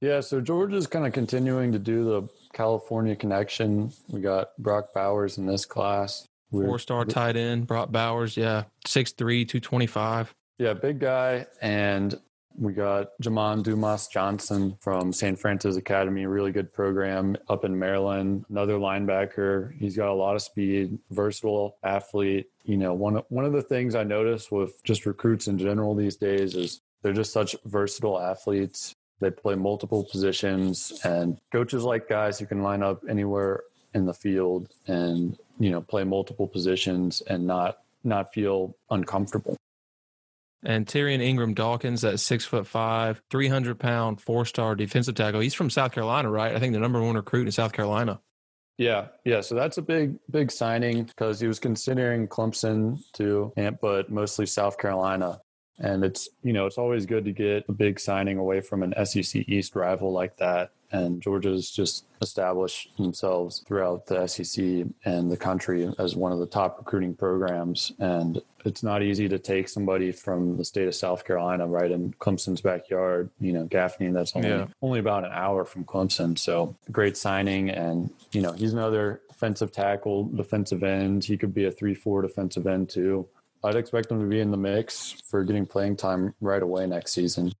Yeah, 0.00 0.20
so 0.20 0.40
Georgia's 0.40 0.86
kind 0.86 1.06
of 1.06 1.12
continuing 1.12 1.72
to 1.72 1.78
do 1.78 2.04
the 2.04 2.28
California 2.54 3.14
connection. 3.14 3.92
We 4.08 4.20
got 4.20 4.56
Brock 4.58 4.94
Bowers 4.94 5.36
in 5.36 5.46
this 5.46 5.64
class. 5.66 6.26
Four 6.50 6.78
star 6.78 7.04
tight 7.04 7.36
end, 7.36 7.66
Brock 7.66 7.92
Bowers. 7.92 8.36
Yeah, 8.36 8.64
6'3, 8.86 9.16
225. 9.46 10.34
Yeah, 10.58 10.72
big 10.74 10.98
guy. 10.98 11.46
And 11.62 12.18
we 12.58 12.72
got 12.72 13.10
Jamon 13.22 13.62
Dumas 13.62 14.08
Johnson 14.08 14.76
from 14.80 15.12
St. 15.12 15.38
Francis 15.38 15.76
Academy, 15.76 16.26
really 16.26 16.50
good 16.50 16.72
program 16.72 17.36
up 17.48 17.64
in 17.64 17.78
Maryland. 17.78 18.44
Another 18.50 18.74
linebacker. 18.74 19.72
He's 19.78 19.96
got 19.96 20.08
a 20.08 20.14
lot 20.14 20.34
of 20.34 20.42
speed, 20.42 20.98
versatile 21.10 21.76
athlete. 21.84 22.50
You 22.64 22.76
know, 22.76 22.94
one 22.94 23.22
one 23.28 23.44
of 23.44 23.52
the 23.52 23.62
things 23.62 23.94
I 23.94 24.02
notice 24.02 24.50
with 24.50 24.82
just 24.82 25.06
recruits 25.06 25.46
in 25.46 25.58
general 25.58 25.94
these 25.94 26.16
days 26.16 26.54
is 26.56 26.80
they're 27.02 27.12
just 27.12 27.32
such 27.32 27.54
versatile 27.64 28.20
athletes. 28.20 28.94
They 29.20 29.30
play 29.30 29.54
multiple 29.54 30.04
positions, 30.10 31.00
and 31.04 31.38
coaches 31.52 31.82
like 31.82 32.08
guys 32.08 32.38
who 32.38 32.46
can 32.46 32.62
line 32.62 32.82
up 32.82 33.02
anywhere 33.08 33.62
in 33.94 34.06
the 34.06 34.14
field 34.14 34.68
and 34.86 35.36
you 35.58 35.70
know 35.70 35.80
play 35.80 36.04
multiple 36.04 36.46
positions 36.46 37.20
and 37.22 37.46
not 37.46 37.78
not 38.04 38.32
feel 38.32 38.76
uncomfortable. 38.90 39.56
And 40.62 40.86
Tyrion 40.86 41.22
Ingram 41.22 41.54
Dawkins, 41.54 42.02
that 42.02 42.18
six 42.20 42.44
foot 42.44 42.66
five, 42.66 43.22
300 43.30 43.78
pound, 43.78 44.20
four 44.20 44.44
star 44.44 44.74
defensive 44.74 45.14
tackle. 45.14 45.40
He's 45.40 45.54
from 45.54 45.70
South 45.70 45.92
Carolina, 45.92 46.30
right? 46.30 46.54
I 46.54 46.58
think 46.58 46.74
the 46.74 46.80
number 46.80 47.00
one 47.00 47.14
recruit 47.14 47.46
in 47.46 47.52
South 47.52 47.72
Carolina. 47.72 48.20
Yeah, 48.76 49.08
yeah. 49.24 49.42
So 49.42 49.54
that's 49.54 49.78
a 49.78 49.82
big, 49.82 50.16
big 50.30 50.50
signing 50.50 51.04
because 51.04 51.40
he 51.40 51.46
was 51.46 51.58
considering 51.58 52.28
Clemson 52.28 52.98
too, 53.12 53.52
but 53.80 54.10
mostly 54.10 54.46
South 54.46 54.78
Carolina. 54.78 55.40
And 55.80 56.04
it's, 56.04 56.28
you 56.42 56.52
know, 56.52 56.66
it's 56.66 56.78
always 56.78 57.06
good 57.06 57.24
to 57.24 57.32
get 57.32 57.64
a 57.68 57.72
big 57.72 57.98
signing 57.98 58.38
away 58.38 58.60
from 58.60 58.82
an 58.82 58.94
SEC 59.04 59.48
East 59.48 59.74
rival 59.74 60.12
like 60.12 60.36
that 60.36 60.72
and 60.92 61.20
Georgia's 61.20 61.70
just 61.70 62.04
established 62.20 62.96
themselves 62.96 63.60
throughout 63.66 64.06
the 64.06 64.26
SEC 64.26 64.86
and 65.04 65.30
the 65.30 65.36
country 65.36 65.92
as 65.98 66.16
one 66.16 66.32
of 66.32 66.38
the 66.38 66.46
top 66.46 66.78
recruiting 66.78 67.14
programs. 67.14 67.92
And 67.98 68.42
it's 68.64 68.82
not 68.82 69.02
easy 69.02 69.28
to 69.28 69.38
take 69.38 69.68
somebody 69.68 70.10
from 70.10 70.56
the 70.56 70.64
state 70.64 70.88
of 70.88 70.94
South 70.94 71.24
Carolina 71.24 71.66
right 71.66 71.90
in 71.90 72.12
Clemson's 72.14 72.60
backyard. 72.60 73.30
You 73.40 73.52
know, 73.52 73.64
Gaffney, 73.64 74.10
that's 74.10 74.34
only 74.34 74.48
yeah. 74.48 74.66
only 74.82 74.98
about 74.98 75.24
an 75.24 75.32
hour 75.32 75.64
from 75.64 75.84
Clemson. 75.84 76.36
So 76.38 76.74
great 76.90 77.16
signing, 77.16 77.70
and 77.70 78.10
you 78.32 78.42
know 78.42 78.52
he's 78.52 78.72
another 78.72 79.22
defensive 79.28 79.72
tackle, 79.72 80.24
defensive 80.24 80.82
end. 80.82 81.24
He 81.24 81.36
could 81.36 81.54
be 81.54 81.66
a 81.66 81.70
three-four 81.70 82.22
defensive 82.22 82.66
end 82.66 82.90
too. 82.90 83.28
I'd 83.62 83.76
expect 83.76 84.10
him 84.10 84.20
to 84.20 84.26
be 84.26 84.40
in 84.40 84.50
the 84.50 84.56
mix 84.56 85.14
for 85.28 85.44
getting 85.44 85.66
playing 85.66 85.96
time 85.96 86.34
right 86.40 86.62
away 86.62 86.86
next 86.86 87.12
season. 87.12 87.52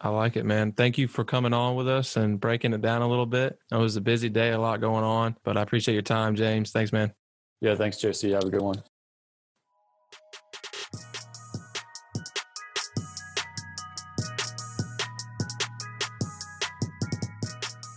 I 0.00 0.10
like 0.10 0.36
it, 0.36 0.44
man. 0.44 0.72
Thank 0.72 0.96
you 0.96 1.08
for 1.08 1.24
coming 1.24 1.52
on 1.52 1.74
with 1.74 1.88
us 1.88 2.16
and 2.16 2.38
breaking 2.38 2.72
it 2.72 2.80
down 2.80 3.02
a 3.02 3.08
little 3.08 3.26
bit. 3.26 3.58
It 3.72 3.76
was 3.76 3.96
a 3.96 4.00
busy 4.00 4.28
day, 4.28 4.50
a 4.50 4.60
lot 4.60 4.80
going 4.80 5.02
on, 5.02 5.36
but 5.42 5.56
I 5.56 5.62
appreciate 5.62 5.94
your 5.94 6.02
time, 6.02 6.36
James. 6.36 6.70
Thanks, 6.70 6.92
man. 6.92 7.12
Yeah, 7.60 7.74
thanks, 7.74 7.96
JC. 7.96 8.32
Have 8.32 8.44
a 8.44 8.50
good 8.50 8.62
one. 8.62 8.80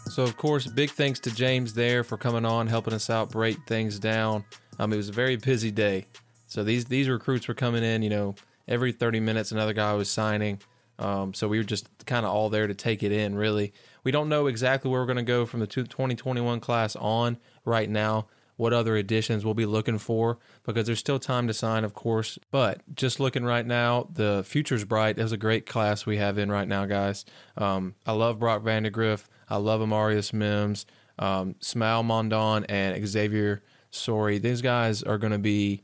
So, 0.09 0.23
of 0.23 0.35
course, 0.37 0.67
big 0.67 0.89
thanks 0.89 1.19
to 1.21 1.33
James 1.33 1.73
there 1.73 2.03
for 2.03 2.17
coming 2.17 2.45
on, 2.45 2.67
helping 2.67 2.93
us 2.93 3.09
out, 3.09 3.29
break 3.29 3.57
things 3.67 3.99
down. 3.99 4.43
Um, 4.79 4.91
it 4.91 4.97
was 4.97 5.09
a 5.09 5.13
very 5.13 5.35
busy 5.35 5.71
day. 5.71 6.07
So 6.51 6.65
these 6.65 6.84
these 6.84 7.08
recruits 7.08 7.48
were 7.48 7.53
coming 7.53 7.81
in, 7.81 8.01
you 8.01 8.10
know, 8.10 8.36
every 8.67 8.91
30 8.91 9.22
minutes 9.22 9.53
another 9.53 9.72
guy 9.72 9.93
was 9.93 10.10
signing. 10.10 10.60
Um, 11.00 11.34
so 11.34 11.48
we 11.48 11.58
were 11.58 11.63
just 11.63 11.88
kind 12.05 12.25
of 12.25 12.34
all 12.34 12.50
there 12.50 12.67
to 12.67 12.74
take 12.74 13.03
it 13.03 13.13
in, 13.13 13.36
really. 13.36 13.72
We 14.03 14.12
don't 14.12 14.27
know 14.27 14.48
exactly 14.48 14.91
where 14.91 15.00
we're 15.00 15.05
going 15.05 15.15
to 15.15 15.24
go 15.24 15.46
from 15.46 15.62
the 15.62 15.65
2021 15.67 16.60
class 16.60 16.98
on 16.98 17.38
right 17.63 17.89
now, 17.89 18.27
what 18.58 18.74
other 18.74 18.98
additions 18.98 19.46
we'll 19.46 19.53
be 19.53 19.65
looking 19.65 19.98
for, 19.98 20.39
because 20.65 20.88
there's 20.88 21.00
still 21.00 21.20
time 21.20 21.48
to 21.48 21.53
sign, 21.53 21.86
of 21.86 21.93
course. 21.93 22.38
But 22.51 22.81
just 22.96 23.22
looking 23.22 23.46
right 23.46 23.65
now, 23.65 24.10
the 24.13 24.43
future's 24.46 24.84
bright. 24.84 25.17
It 25.17 25.24
was 25.24 25.31
a 25.31 25.38
great 25.38 25.65
class 25.65 26.05
we 26.05 26.17
have 26.17 26.38
in 26.38 26.51
right 26.51 26.67
now, 26.67 26.86
guys. 26.86 27.24
Um, 27.55 27.96
I 28.05 28.12
love 28.12 28.39
Brock 28.39 28.62
Vandagriff. 28.62 29.24
I 29.50 29.55
love 29.55 29.79
Amarius 29.79 30.34
Mims, 30.34 30.86
um, 31.17 31.55
Smael 31.62 32.03
Mondon, 32.03 32.65
and 32.67 33.08
Xavier 33.08 33.63
Sorey. 33.89 34.38
These 34.38 34.62
guys 34.62 35.01
are 35.01 35.17
going 35.17 35.31
to 35.31 35.39
be 35.39 35.84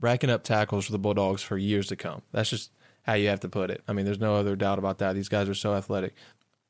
racking 0.00 0.30
up 0.30 0.42
tackles 0.42 0.86
for 0.86 0.92
the 0.92 0.98
Bulldogs 0.98 1.42
for 1.42 1.58
years 1.58 1.86
to 1.88 1.96
come. 1.96 2.22
That's 2.32 2.50
just 2.50 2.70
how 3.02 3.14
you 3.14 3.28
have 3.28 3.40
to 3.40 3.48
put 3.48 3.70
it. 3.70 3.82
I 3.88 3.92
mean, 3.92 4.04
there's 4.04 4.20
no 4.20 4.36
other 4.36 4.56
doubt 4.56 4.78
about 4.78 4.98
that. 4.98 5.14
These 5.14 5.28
guys 5.28 5.48
are 5.48 5.54
so 5.54 5.74
athletic. 5.74 6.14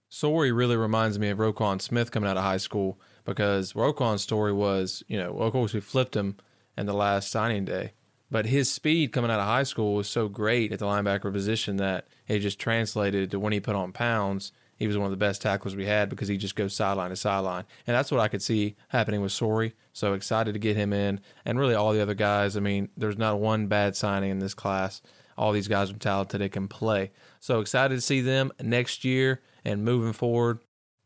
Sorey 0.09 0.51
really 0.51 0.77
reminds 0.77 1.19
me 1.19 1.29
of 1.31 1.39
Roquan 1.39 1.81
Smith 1.81 2.11
coming 2.11 2.29
out 2.29 2.37
of 2.37 2.43
high 2.43 2.57
school 2.57 2.99
because 3.25 3.75
Roquan's 3.75 4.23
story 4.23 4.53
was, 4.53 5.05
you 5.07 5.17
know, 5.17 5.39
of 5.39 5.53
course 5.53 5.73
we 5.73 5.81
flipped 5.81 6.17
him 6.17 6.37
in 6.77 6.87
the 6.87 6.93
last 6.93 7.31
signing 7.31 7.65
day, 7.65 7.93
but 8.31 8.47
his 8.47 8.73
speed 8.73 9.13
coming 9.13 9.31
out 9.31 9.39
of 9.39 9.47
high 9.47 9.63
school 9.63 9.95
was 9.95 10.09
so 10.09 10.29
great 10.29 10.73
at 10.73 10.81
the 10.81 10.87
linebacker 10.87 11.33
position 11.33 11.77
that 11.77 12.07
it 12.27 12.41
just 12.41 12.59
translated 12.59 13.31
to 13.31 13.39
when 13.39 13.53
he 13.53 13.61
put 13.61 13.77
on 13.77 13.93
pounds. 13.93 14.51
He 14.81 14.89
was 14.89 14.99
one 14.99 15.05
of 15.05 15.13
the 15.13 15.17
best 15.17 15.41
tacklers 15.41 15.77
we 15.77 15.87
had 15.87 16.09
because 16.09 16.27
he 16.27 16.37
just 16.37 16.57
goes 16.57 16.75
sideline 16.75 17.11
to 17.11 17.17
sideline. 17.17 17.65
And 17.87 17.97
that's 17.97 18.11
what 18.11 18.21
I 18.21 18.27
could 18.27 18.43
see 18.43 18.75
happening 18.89 19.21
with 19.21 19.31
Sorey. 19.31 19.75
So 19.93 20.15
excited 20.15 20.55
to 20.55 20.59
get 20.59 20.77
him 20.77 20.93
in. 20.93 21.21
And 21.45 21.61
really 21.61 21.77
all 21.77 21.93
the 21.93 22.03
other 22.03 22.15
guys. 22.15 22.57
I 22.57 22.61
mean, 22.61 22.89
there's 22.97 23.19
not 23.19 23.39
one 23.39 23.69
bad 23.69 23.95
signing 23.95 24.31
in 24.31 24.41
this 24.41 24.55
class 24.55 25.01
all 25.41 25.53
these 25.53 25.69
guys 25.69 25.91
are 25.91 25.95
talented 25.95 26.39
they 26.39 26.51
can 26.51 26.69
play. 26.69 27.11
So 27.41 27.61
excited 27.61 27.95
to 27.95 28.01
see 28.03 28.21
them 28.21 28.53
next 28.61 29.05
year 29.07 29.41
and 29.65 29.83
moving 29.83 30.13
forward. 30.13 30.59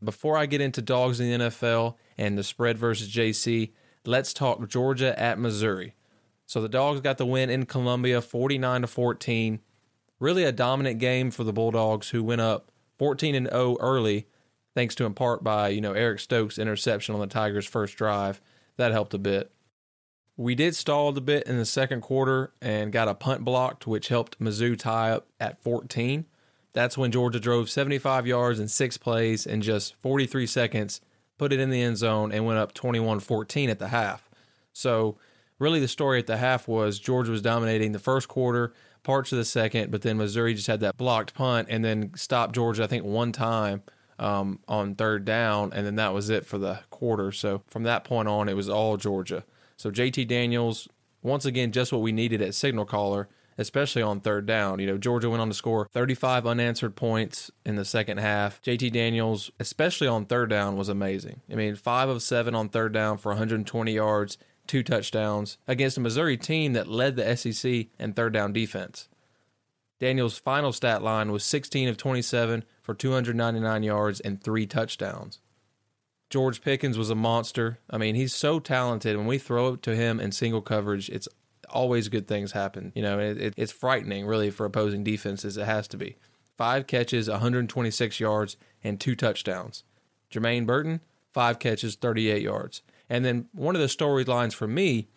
Before 0.03 0.37
I 0.37 0.47
get 0.47 0.61
into 0.61 0.83
dogs 0.83 1.21
in 1.21 1.31
the 1.31 1.47
NFL 1.47 1.95
and 2.19 2.37
the 2.37 2.43
spread 2.43 2.77
versus 2.77 3.09
JC, 3.09 3.71
let's 4.05 4.35
talk 4.35 4.69
Georgia 4.69 5.19
at 5.19 5.39
Missouri. 5.39 5.95
So 6.47 6.61
the 6.61 6.69
dogs 6.69 7.01
got 7.01 7.17
the 7.17 7.25
win 7.25 7.49
in 7.49 7.65
Columbia 7.65 8.21
49 8.21 8.81
to 8.81 8.87
14. 8.89 9.61
Really 10.19 10.43
a 10.43 10.53
dominant 10.53 10.99
game 10.99 11.31
for 11.31 11.45
the 11.45 11.53
Bulldogs 11.53 12.11
who 12.11 12.25
went 12.25 12.41
up 12.41 12.73
14 12.99 13.35
and 13.35 13.49
0 13.49 13.77
early 13.81 14.27
thanks 14.75 14.95
to 14.97 15.07
in 15.07 15.15
part 15.15 15.43
by, 15.43 15.69
you 15.69 15.81
know, 15.81 15.93
Eric 15.93 16.21
Stokes 16.21 16.59
interception 16.59 17.15
on 17.15 17.21
the 17.21 17.27
Tigers 17.27 17.67
first 17.67 17.97
drive. 17.97 18.41
That 18.77 18.93
helped 18.93 19.15
a 19.15 19.19
bit. 19.19 19.51
We 20.37 20.57
did 20.57 20.75
stall 20.75 21.17
a 21.17 21.21
bit 21.21 21.47
in 21.47 21.59
the 21.59 21.65
second 21.65 22.01
quarter 22.01 22.53
and 22.61 22.93
got 22.93 23.07
a 23.07 23.15
punt 23.15 23.45
blocked, 23.45 23.87
which 23.87 24.09
helped 24.09 24.41
Mizzou 24.41 24.77
tie 24.77 25.13
up 25.13 25.29
at 25.39 25.63
14. 25.63 26.27
That's 26.73 26.99
when 26.99 27.13
Georgia 27.13 27.39
drove 27.39 27.71
75 27.71 28.27
yards 28.27 28.59
in 28.59 28.67
six 28.67 28.99
plays 28.99 29.47
in 29.47 29.63
just 29.63 29.95
43 29.95 30.47
seconds, 30.49 31.01
put 31.39 31.53
it 31.53 31.61
in 31.61 31.71
the 31.71 31.81
end 31.81 31.99
zone, 31.99 32.33
and 32.33 32.45
went 32.45 32.59
up 32.59 32.75
21 32.75 33.21
14 33.21 33.71
at 33.71 33.79
the 33.79 33.89
half. 33.89 34.29
So, 34.73 35.19
really, 35.61 35.79
the 35.79 35.87
story 35.87 36.19
at 36.19 36.27
the 36.27 36.39
half 36.39 36.67
was 36.67 36.99
Georgia 36.99 37.31
was 37.31 37.41
dominating 37.41 37.93
the 37.93 38.01
first 38.01 38.27
quarter, 38.27 38.75
parts 39.05 39.31
of 39.31 39.39
the 39.39 39.45
second, 39.45 39.93
but 39.93 40.03
then 40.03 40.19
Missouri 40.19 40.55
just 40.55 40.67
had 40.67 40.81
that 40.81 40.97
blocked 40.97 41.35
punt 41.35 41.69
and 41.71 41.85
then 41.85 42.11
stopped 42.17 42.55
Georgia, 42.55 42.83
I 42.83 42.87
think, 42.89 43.05
one 43.05 43.31
time 43.31 43.83
um, 44.19 44.59
on 44.67 44.97
third 44.97 45.25
down, 45.25 45.73
and 45.73 45.87
then 45.87 45.97
that 45.97 46.13
was 46.13 46.31
it 46.31 46.45
for 46.45 46.59
the 46.59 46.81
quarter. 46.91 47.31
So, 47.31 47.63
from 47.69 47.85
that 47.85 48.05
point 48.05 48.29
on, 48.29 48.49
it 48.49 48.57
was 48.57 48.69
all 48.69 48.97
Georgia. 48.97 49.45
So 49.77 49.91
JT 49.91 50.29
Daniels, 50.29 50.89
once 51.23 51.45
again, 51.45 51.73
just 51.73 51.93
what 51.93 52.03
we 52.03 52.13
needed 52.13 52.41
at 52.41 52.55
signal 52.55 52.85
caller, 52.85 53.29
especially 53.59 54.03
on 54.03 54.21
third 54.21 54.47
down. 54.47 54.79
You 54.79 54.87
know, 54.87 54.99
Georgia 54.99 55.29
went 55.29 55.41
on 55.41 55.49
to 55.49 55.55
score 55.55 55.89
35 55.93 56.47
unanswered 56.47 56.97
points 56.97 57.51
in 57.65 57.77
the 57.77 57.85
second 57.85 58.19
half. 58.19 58.63
JT 58.63 58.93
Daniels, 58.93 59.51
especially 59.61 60.07
on 60.07 60.27
third 60.27 60.51
down, 60.51 60.77
was 60.77 60.89
amazing. 60.89 61.41
I 61.51 61.55
mean, 61.55 61.75
five 61.75 62.09
of 62.09 62.23
seven 62.23 62.55
on 62.55 62.69
third 62.69 62.93
down 62.93 63.19
for 63.19 63.31
120 63.31 63.93
yards, 63.93 64.39
two 64.67 64.83
touchdowns 64.83 65.59
against 65.67 65.97
a 65.97 66.01
Missouri 66.01 66.37
team 66.37 66.73
that 66.73 66.89
led 66.89 67.17
the 67.17 67.37
SEC 67.37 67.87
in 67.99 68.13
third 68.13 68.33
down 68.33 68.53
defense. 68.53 69.09
Daniels' 70.01 70.39
final 70.39 70.73
stat 70.73 71.03
line 71.03 71.33
was 71.33 71.45
16 71.45 71.89
of 71.89 71.97
27 71.97 72.65
for 72.83 72.95
299 72.95 73.83
yards 73.83 74.21
and 74.21 74.43
three 74.43 74.67
touchdowns. 74.67 75.41
George 76.31 76.63
Pickens 76.63 76.99
was 76.99 77.11
a 77.11 77.15
monster. 77.15 77.79
I 77.89 77.99
mean, 77.99 78.15
he's 78.15 78.35
so 78.35 78.59
talented. 78.59 79.17
When 79.17 79.27
we 79.27 79.39
throw 79.39 79.75
it 79.75 79.83
to 79.83 79.95
him 79.95 80.19
in 80.19 80.33
single 80.33 80.63
coverage, 80.63 81.09
it's 81.09 81.29
always 81.71 82.09
good 82.09 82.27
things 82.27 82.53
happen. 82.53 82.93
You 82.95 83.03
know, 83.03 83.19
it, 83.19 83.41
it, 83.41 83.55
it's 83.57 83.73
frightening, 83.73 84.27
really, 84.27 84.51
for 84.51 84.67
opposing 84.67 85.05
defenses. 85.05 85.57
It 85.57 85.67
has 85.67 85.87
to 85.89 85.97
be. 85.97 86.17
Five 86.57 86.87
catches, 86.87 87.29
126 87.29 88.21
yards, 88.21 88.57
and 88.83 89.01
two 89.01 89.15
touchdowns. 89.15 89.85
Jermaine 90.31 90.67
Burton, 90.67 91.01
five 91.33 91.59
catches, 91.59 91.97
38 91.97 92.43
yards. 92.43 92.83
And 93.09 93.25
then 93.25 93.49
one 93.53 93.75
of 93.75 93.81
the 93.81 93.89
storylines 93.89 94.55
for 94.55 94.67
me, 94.67 95.09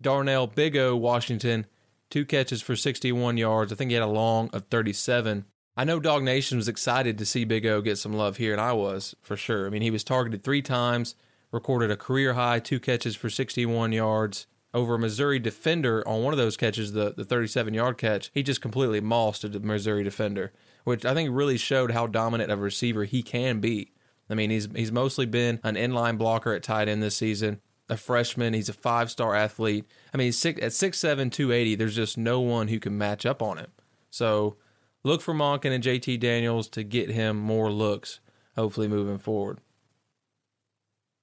Darnell 0.00 0.46
Big 0.46 0.76
O 0.76 0.96
Washington, 0.96 1.66
two 2.10 2.24
catches 2.24 2.62
for 2.62 2.76
61 2.76 3.36
yards. 3.36 3.72
I 3.72 3.76
think 3.76 3.90
he 3.90 3.94
had 3.94 4.02
a 4.02 4.06
long 4.06 4.50
of 4.52 4.66
37. 4.66 5.44
I 5.76 5.84
know 5.84 5.98
Dog 5.98 6.22
Nation 6.22 6.56
was 6.56 6.68
excited 6.68 7.18
to 7.18 7.26
see 7.26 7.44
Big 7.44 7.66
O 7.66 7.80
get 7.80 7.98
some 7.98 8.12
love 8.12 8.36
here, 8.36 8.52
and 8.52 8.60
I 8.60 8.72
was 8.72 9.16
for 9.20 9.36
sure. 9.36 9.66
I 9.66 9.70
mean, 9.70 9.82
he 9.82 9.90
was 9.90 10.04
targeted 10.04 10.44
three 10.44 10.62
times, 10.62 11.16
recorded 11.50 11.90
a 11.90 11.96
career 11.96 12.34
high 12.34 12.60
two 12.60 12.78
catches 12.78 13.16
for 13.16 13.28
61 13.28 13.92
yards. 13.92 14.46
over 14.72 14.96
a 14.96 14.98
Missouri 14.98 15.38
defender 15.38 16.06
on 16.06 16.22
one 16.22 16.34
of 16.34 16.38
those 16.38 16.56
catches, 16.56 16.92
the, 16.92 17.14
the 17.16 17.24
37 17.24 17.74
yard 17.74 17.96
catch, 17.96 18.30
he 18.34 18.42
just 18.42 18.60
completely 18.60 19.00
mossed 19.00 19.44
a 19.44 19.60
Missouri 19.60 20.02
defender, 20.02 20.52
which 20.82 21.04
I 21.04 21.14
think 21.14 21.30
really 21.32 21.56
showed 21.56 21.92
how 21.92 22.06
dominant 22.08 22.50
of 22.50 22.58
a 22.58 22.62
receiver 22.62 23.04
he 23.04 23.22
can 23.22 23.60
be. 23.60 23.93
I 24.28 24.34
mean, 24.34 24.50
he's 24.50 24.68
he's 24.74 24.92
mostly 24.92 25.26
been 25.26 25.60
an 25.62 25.74
inline 25.74 26.18
blocker 26.18 26.52
at 26.54 26.62
tight 26.62 26.88
end 26.88 27.02
this 27.02 27.16
season. 27.16 27.60
A 27.90 27.96
freshman, 27.98 28.54
he's 28.54 28.70
a 28.70 28.74
five 28.74 29.10
star 29.10 29.34
athlete. 29.34 29.84
I 30.14 30.16
mean, 30.16 30.32
six, 30.32 30.60
at 30.62 30.72
6'7", 30.72 31.30
280, 31.30 31.74
there's 31.74 31.94
just 31.94 32.16
no 32.16 32.40
one 32.40 32.68
who 32.68 32.80
can 32.80 32.96
match 32.96 33.26
up 33.26 33.42
on 33.42 33.58
him. 33.58 33.72
So 34.08 34.56
look 35.02 35.20
for 35.20 35.34
Monken 35.34 35.70
and 35.70 35.84
JT 35.84 36.18
Daniels 36.18 36.68
to 36.70 36.82
get 36.82 37.10
him 37.10 37.36
more 37.36 37.70
looks, 37.70 38.20
hopefully 38.56 38.88
moving 38.88 39.18
forward. 39.18 39.60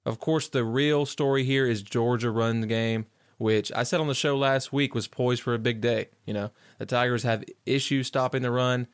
Of 0.06 0.20
course, 0.20 0.48
the 0.48 0.64
real 0.64 1.04
story 1.04 1.42
here 1.42 1.66
is 1.66 1.82
Georgia 1.82 2.30
run 2.30 2.62
game, 2.62 3.06
which 3.38 3.72
I 3.74 3.82
said 3.82 4.00
on 4.00 4.08
the 4.08 4.14
show 4.14 4.36
last 4.36 4.72
week 4.72 4.94
was 4.94 5.08
poised 5.08 5.42
for 5.42 5.54
a 5.54 5.58
big 5.58 5.80
day. 5.80 6.10
You 6.26 6.34
know, 6.34 6.50
the 6.78 6.86
Tigers 6.86 7.24
have 7.24 7.44
issues 7.66 8.06
stopping 8.06 8.42
the 8.42 8.52
run. 8.52 8.86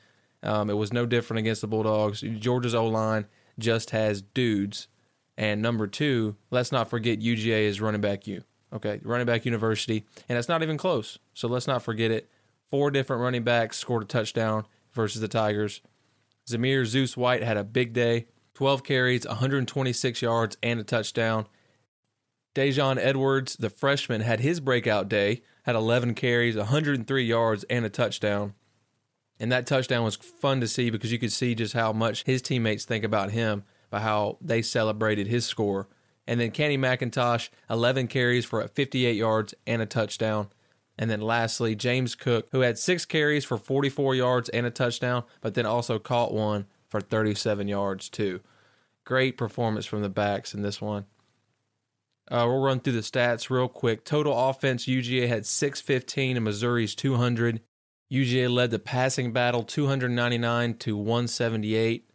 Um, 0.42 0.70
it 0.70 0.74
was 0.74 0.92
no 0.92 1.04
different 1.04 1.40
against 1.40 1.60
the 1.60 1.66
Bulldogs. 1.66 2.20
Georgia's 2.20 2.74
O 2.74 2.86
line 2.86 3.26
just 3.58 3.90
has 3.90 4.22
dudes. 4.22 4.88
And 5.36 5.62
number 5.62 5.86
two, 5.86 6.36
let's 6.50 6.72
not 6.72 6.90
forget 6.90 7.20
UGA 7.20 7.64
is 7.64 7.80
running 7.80 8.00
back 8.00 8.26
U. 8.26 8.42
Okay, 8.72 9.00
running 9.02 9.26
back 9.26 9.46
university, 9.46 10.04
and 10.28 10.36
it's 10.36 10.48
not 10.48 10.62
even 10.62 10.76
close. 10.76 11.18
So 11.32 11.48
let's 11.48 11.66
not 11.66 11.82
forget 11.82 12.10
it. 12.10 12.28
Four 12.70 12.90
different 12.90 13.22
running 13.22 13.44
backs 13.44 13.78
scored 13.78 14.02
a 14.02 14.06
touchdown 14.06 14.66
versus 14.92 15.22
the 15.22 15.28
Tigers. 15.28 15.80
Zamir 16.46 16.84
Zeus 16.84 17.16
White 17.16 17.42
had 17.42 17.56
a 17.56 17.64
big 17.64 17.92
day 17.92 18.26
12 18.54 18.82
carries, 18.82 19.26
126 19.26 20.20
yards, 20.20 20.56
and 20.62 20.80
a 20.80 20.84
touchdown. 20.84 21.46
Daijun 22.54 22.98
Edwards, 22.98 23.56
the 23.56 23.70
freshman, 23.70 24.20
had 24.20 24.40
his 24.40 24.58
breakout 24.58 25.08
day, 25.08 25.42
had 25.62 25.76
11 25.76 26.14
carries, 26.14 26.56
103 26.56 27.24
yards, 27.24 27.64
and 27.70 27.84
a 27.84 27.88
touchdown. 27.88 28.54
And 29.40 29.52
that 29.52 29.66
touchdown 29.66 30.04
was 30.04 30.16
fun 30.16 30.60
to 30.60 30.68
see 30.68 30.90
because 30.90 31.12
you 31.12 31.18
could 31.18 31.32
see 31.32 31.54
just 31.54 31.74
how 31.74 31.92
much 31.92 32.24
his 32.24 32.42
teammates 32.42 32.84
think 32.84 33.04
about 33.04 33.30
him 33.30 33.64
by 33.90 34.00
how 34.00 34.38
they 34.40 34.62
celebrated 34.62 35.28
his 35.28 35.46
score. 35.46 35.88
And 36.26 36.40
then 36.40 36.50
Kenny 36.50 36.76
McIntosh, 36.76 37.48
11 37.70 38.08
carries 38.08 38.44
for 38.44 38.66
58 38.66 39.16
yards 39.16 39.54
and 39.66 39.80
a 39.80 39.86
touchdown. 39.86 40.48
And 40.98 41.08
then 41.08 41.20
lastly, 41.20 41.76
James 41.76 42.14
Cook, 42.14 42.48
who 42.50 42.60
had 42.60 42.78
six 42.78 43.04
carries 43.04 43.44
for 43.44 43.56
44 43.56 44.16
yards 44.16 44.48
and 44.48 44.66
a 44.66 44.70
touchdown, 44.70 45.22
but 45.40 45.54
then 45.54 45.64
also 45.64 45.98
caught 45.98 46.34
one 46.34 46.66
for 46.88 47.00
37 47.00 47.68
yards, 47.68 48.08
too. 48.08 48.40
Great 49.04 49.38
performance 49.38 49.86
from 49.86 50.02
the 50.02 50.08
backs 50.08 50.52
in 50.52 50.62
this 50.62 50.80
one. 50.80 51.06
Uh, 52.30 52.44
we'll 52.46 52.60
run 52.60 52.80
through 52.80 52.92
the 52.92 53.00
stats 53.00 53.48
real 53.48 53.68
quick. 53.68 54.04
Total 54.04 54.36
offense, 54.50 54.84
UGA 54.86 55.28
had 55.28 55.46
615 55.46 56.36
and 56.36 56.44
Missouri's 56.44 56.94
200. 56.94 57.60
UGA 58.10 58.50
led 58.50 58.70
the 58.70 58.78
passing 58.78 59.32
battle 59.32 59.62
299 59.62 60.74
to 60.74 60.96
178. 60.96 62.08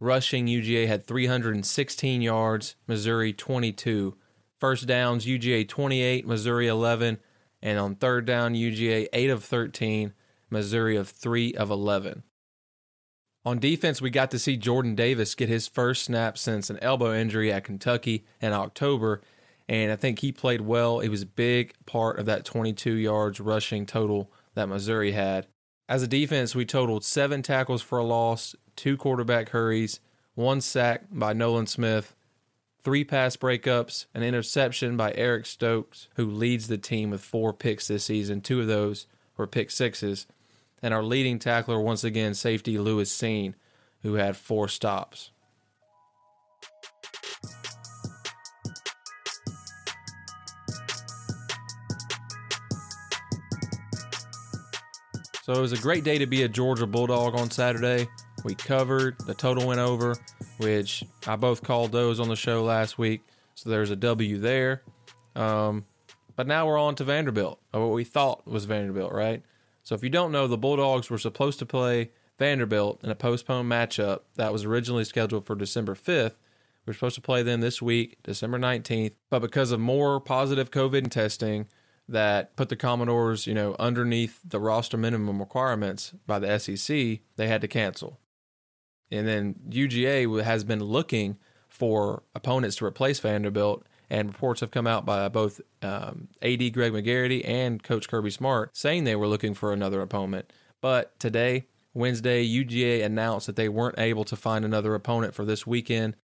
Rushing, 0.00 0.46
UGA 0.46 0.86
had 0.86 1.06
316 1.06 2.22
yards, 2.22 2.76
Missouri 2.86 3.32
22. 3.32 4.16
First 4.58 4.86
downs, 4.86 5.26
UGA 5.26 5.68
28, 5.68 6.26
Missouri 6.26 6.68
11. 6.68 7.18
And 7.62 7.78
on 7.78 7.96
third 7.96 8.24
down, 8.24 8.54
UGA 8.54 9.08
8 9.12 9.30
of 9.30 9.44
13, 9.44 10.14
Missouri 10.50 10.96
of 10.96 11.08
3 11.08 11.54
of 11.54 11.70
11. 11.70 12.22
On 13.44 13.58
defense, 13.60 14.02
we 14.02 14.10
got 14.10 14.30
to 14.32 14.38
see 14.38 14.56
Jordan 14.56 14.94
Davis 14.94 15.34
get 15.34 15.48
his 15.48 15.68
first 15.68 16.04
snap 16.04 16.36
since 16.36 16.68
an 16.68 16.78
elbow 16.82 17.14
injury 17.14 17.52
at 17.52 17.62
Kentucky 17.62 18.24
in 18.40 18.52
October, 18.52 19.22
and 19.68 19.92
I 19.92 19.96
think 19.96 20.18
he 20.18 20.32
played 20.32 20.62
well. 20.62 20.98
It 20.98 21.10
was 21.10 21.22
a 21.22 21.26
big 21.26 21.72
part 21.86 22.18
of 22.18 22.26
that 22.26 22.44
22 22.44 22.94
yards 22.94 23.38
rushing 23.38 23.86
total 23.86 24.32
that 24.56 24.68
Missouri 24.68 25.12
had. 25.12 25.46
As 25.88 26.02
a 26.02 26.08
defense, 26.08 26.56
we 26.56 26.64
totaled 26.66 27.04
seven 27.04 27.42
tackles 27.42 27.82
for 27.82 27.98
a 27.98 28.04
loss, 28.04 28.56
two 28.74 28.96
quarterback 28.96 29.50
hurries, 29.50 30.00
one 30.34 30.60
sack 30.60 31.02
by 31.12 31.32
Nolan 31.32 31.68
Smith, 31.68 32.16
three 32.82 33.04
pass 33.04 33.36
breakups, 33.36 34.06
an 34.12 34.24
interception 34.24 34.96
by 34.96 35.12
Eric 35.14 35.46
Stokes, 35.46 36.08
who 36.16 36.28
leads 36.28 36.66
the 36.66 36.78
team 36.78 37.10
with 37.10 37.20
four 37.20 37.52
picks 37.52 37.86
this 37.86 38.04
season. 38.04 38.40
Two 38.40 38.60
of 38.60 38.66
those 38.66 39.06
were 39.36 39.46
pick 39.46 39.70
sixes 39.70 40.26
and 40.82 40.92
our 40.92 41.02
leading 41.02 41.38
tackler, 41.38 41.80
once 41.80 42.04
again, 42.04 42.34
safety 42.34 42.78
Lewis 42.78 43.12
Cine, 43.14 43.54
who 44.02 44.14
had 44.14 44.36
four 44.36 44.68
stops. 44.68 45.30
So 55.46 55.52
it 55.52 55.60
was 55.60 55.70
a 55.70 55.78
great 55.78 56.02
day 56.02 56.18
to 56.18 56.26
be 56.26 56.42
a 56.42 56.48
Georgia 56.48 56.88
Bulldog 56.88 57.36
on 57.36 57.52
Saturday. 57.52 58.08
We 58.42 58.56
covered, 58.56 59.16
the 59.26 59.34
total 59.34 59.68
went 59.68 59.78
over, 59.78 60.16
which 60.56 61.04
I 61.24 61.36
both 61.36 61.62
called 61.62 61.92
those 61.92 62.18
on 62.18 62.28
the 62.28 62.34
show 62.34 62.64
last 62.64 62.98
week. 62.98 63.20
So 63.54 63.70
there's 63.70 63.92
a 63.92 63.94
W 63.94 64.38
there. 64.38 64.82
Um, 65.36 65.84
but 66.34 66.48
now 66.48 66.66
we're 66.66 66.80
on 66.80 66.96
to 66.96 67.04
Vanderbilt, 67.04 67.60
or 67.72 67.86
what 67.86 67.94
we 67.94 68.02
thought 68.02 68.44
was 68.44 68.64
Vanderbilt, 68.64 69.12
right? 69.12 69.40
So 69.84 69.94
if 69.94 70.02
you 70.02 70.10
don't 70.10 70.32
know, 70.32 70.48
the 70.48 70.58
Bulldogs 70.58 71.10
were 71.10 71.16
supposed 71.16 71.60
to 71.60 71.66
play 71.66 72.10
Vanderbilt 72.40 73.04
in 73.04 73.10
a 73.10 73.14
postponed 73.14 73.70
matchup 73.70 74.22
that 74.34 74.52
was 74.52 74.64
originally 74.64 75.04
scheduled 75.04 75.46
for 75.46 75.54
December 75.54 75.94
5th. 75.94 76.34
We 76.84 76.90
are 76.90 76.94
supposed 76.94 77.14
to 77.14 77.20
play 77.20 77.44
them 77.44 77.60
this 77.60 77.80
week, 77.80 78.18
December 78.24 78.58
19th, 78.58 79.14
but 79.30 79.42
because 79.42 79.70
of 79.70 79.78
more 79.78 80.18
positive 80.18 80.72
COVID 80.72 81.08
testing 81.08 81.68
that 82.08 82.56
put 82.56 82.68
the 82.68 82.76
Commodores, 82.76 83.46
you 83.46 83.54
know, 83.54 83.74
underneath 83.78 84.40
the 84.44 84.60
roster 84.60 84.96
minimum 84.96 85.40
requirements 85.40 86.12
by 86.26 86.38
the 86.38 86.58
SEC, 86.58 87.20
they 87.36 87.48
had 87.48 87.60
to 87.60 87.68
cancel. 87.68 88.20
And 89.10 89.26
then 89.26 89.56
UGA 89.68 90.42
has 90.42 90.64
been 90.64 90.82
looking 90.82 91.38
for 91.68 92.22
opponents 92.34 92.76
to 92.76 92.84
replace 92.84 93.20
Vanderbilt 93.20 93.84
and 94.08 94.28
reports 94.28 94.60
have 94.60 94.70
come 94.70 94.86
out 94.86 95.04
by 95.04 95.28
both 95.28 95.60
um, 95.82 96.28
AD 96.42 96.72
Greg 96.72 96.92
McGarity 96.92 97.46
and 97.46 97.82
Coach 97.82 98.08
Kirby 98.08 98.30
Smart 98.30 98.76
saying 98.76 99.04
they 99.04 99.16
were 99.16 99.26
looking 99.26 99.54
for 99.54 99.72
another 99.72 100.00
opponent. 100.00 100.52
But 100.80 101.18
today, 101.18 101.66
Wednesday, 101.92 102.46
UGA 102.46 103.04
announced 103.04 103.46
that 103.46 103.56
they 103.56 103.68
weren't 103.68 103.98
able 103.98 104.24
to 104.24 104.36
find 104.36 104.64
another 104.64 104.94
opponent 104.94 105.34
for 105.34 105.44
this 105.44 105.66
weekend. 105.66 106.14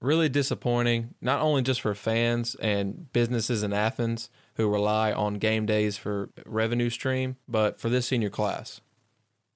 Really 0.00 0.28
disappointing, 0.28 1.14
not 1.20 1.40
only 1.40 1.62
just 1.62 1.80
for 1.80 1.94
fans 1.94 2.54
and 2.56 3.12
businesses 3.12 3.62
in 3.62 3.72
Athens 3.72 4.30
who 4.54 4.68
rely 4.68 5.12
on 5.12 5.34
game 5.34 5.66
days 5.66 5.96
for 5.96 6.30
revenue 6.46 6.90
stream, 6.90 7.36
but 7.48 7.80
for 7.80 7.88
this 7.88 8.06
senior 8.06 8.30
class. 8.30 8.80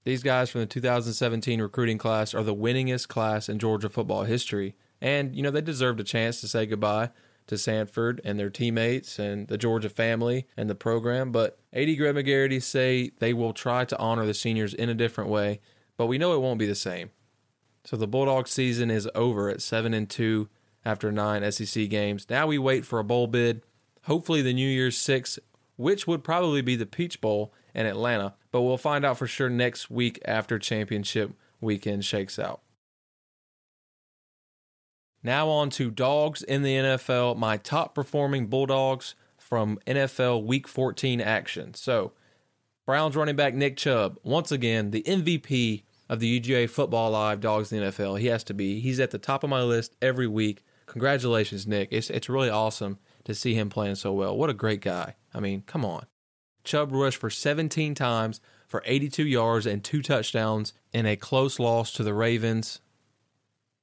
These 0.04 0.24
guys 0.24 0.50
from 0.50 0.62
the 0.62 0.66
2017 0.66 1.62
recruiting 1.62 1.98
class 1.98 2.34
are 2.34 2.42
the 2.42 2.54
winningest 2.54 3.06
class 3.06 3.48
in 3.48 3.60
Georgia 3.60 3.88
football 3.88 4.24
history 4.24 4.74
and, 5.02 5.34
you 5.34 5.42
know, 5.42 5.50
they 5.50 5.60
deserved 5.60 5.98
a 5.98 6.04
chance 6.04 6.40
to 6.40 6.48
say 6.48 6.64
goodbye 6.64 7.10
to 7.48 7.58
Sanford 7.58 8.20
and 8.24 8.38
their 8.38 8.50
teammates 8.50 9.18
and 9.18 9.48
the 9.48 9.58
Georgia 9.58 9.88
family 9.88 10.46
and 10.56 10.70
the 10.70 10.76
program. 10.76 11.32
But 11.32 11.58
AD 11.72 11.96
Greg 11.98 12.14
McGarity 12.14 12.62
say 12.62 13.10
they 13.18 13.34
will 13.34 13.52
try 13.52 13.84
to 13.84 13.98
honor 13.98 14.24
the 14.24 14.32
seniors 14.32 14.72
in 14.72 14.88
a 14.88 14.94
different 14.94 15.28
way, 15.28 15.60
but 15.96 16.06
we 16.06 16.18
know 16.18 16.34
it 16.34 16.40
won't 16.40 16.60
be 16.60 16.66
the 16.66 16.76
same. 16.76 17.10
So 17.84 17.96
the 17.96 18.06
Bulldog 18.06 18.48
season 18.48 18.90
is 18.90 19.08
over 19.14 19.48
at 19.48 19.62
seven 19.62 19.92
and 19.92 20.08
two 20.08 20.48
after 20.84 21.10
nine 21.10 21.50
SEC 21.50 21.88
games. 21.88 22.26
Now 22.30 22.46
we 22.46 22.58
wait 22.58 22.84
for 22.84 22.98
a 22.98 23.04
bowl 23.04 23.26
bid, 23.26 23.62
hopefully 24.04 24.42
the 24.42 24.52
New 24.52 24.68
Year's 24.68 24.96
Six, 24.96 25.38
which 25.76 26.06
would 26.06 26.24
probably 26.24 26.62
be 26.62 26.76
the 26.76 26.86
Peach 26.86 27.20
Bowl 27.20 27.52
in 27.74 27.86
Atlanta. 27.86 28.34
But 28.50 28.62
we'll 28.62 28.78
find 28.78 29.04
out 29.04 29.18
for 29.18 29.26
sure 29.26 29.50
next 29.50 29.90
week 29.90 30.20
after 30.24 30.58
championship 30.58 31.32
weekend 31.60 32.04
shakes 32.04 32.38
out. 32.38 32.60
Now 35.22 35.48
on 35.48 35.70
to 35.70 35.90
dogs 35.90 36.42
in 36.42 36.62
the 36.62 36.74
NFL, 36.74 37.36
my 37.36 37.56
top 37.56 37.94
performing 37.94 38.48
Bulldogs 38.48 39.14
from 39.38 39.78
NFL 39.86 40.44
Week 40.44 40.66
14 40.66 41.20
action. 41.20 41.74
So, 41.74 42.12
Browns 42.86 43.14
running 43.14 43.36
back 43.36 43.54
Nick 43.54 43.76
Chubb, 43.76 44.18
once 44.24 44.50
again, 44.50 44.90
the 44.90 45.04
MVP 45.04 45.84
of 46.12 46.20
the 46.20 46.38
UGA 46.40 46.68
Football 46.68 47.12
Live 47.12 47.40
Dogs 47.40 47.72
in 47.72 47.80
the 47.80 47.86
NFL. 47.86 48.20
He 48.20 48.26
has 48.26 48.44
to 48.44 48.52
be. 48.52 48.80
He's 48.80 49.00
at 49.00 49.12
the 49.12 49.18
top 49.18 49.42
of 49.42 49.48
my 49.48 49.62
list 49.62 49.96
every 50.02 50.26
week. 50.26 50.62
Congratulations, 50.84 51.66
Nick. 51.66 51.88
It's, 51.90 52.10
it's 52.10 52.28
really 52.28 52.50
awesome 52.50 52.98
to 53.24 53.34
see 53.34 53.54
him 53.54 53.70
playing 53.70 53.94
so 53.94 54.12
well. 54.12 54.36
What 54.36 54.50
a 54.50 54.54
great 54.54 54.82
guy. 54.82 55.14
I 55.32 55.40
mean, 55.40 55.62
come 55.62 55.86
on. 55.86 56.04
Chubb 56.64 56.92
rushed 56.92 57.16
for 57.16 57.30
17 57.30 57.94
times 57.94 58.42
for 58.68 58.82
82 58.84 59.26
yards 59.26 59.64
and 59.64 59.82
two 59.82 60.02
touchdowns 60.02 60.74
in 60.92 61.06
a 61.06 61.16
close 61.16 61.58
loss 61.58 61.94
to 61.94 62.02
the 62.02 62.12
Ravens. 62.12 62.82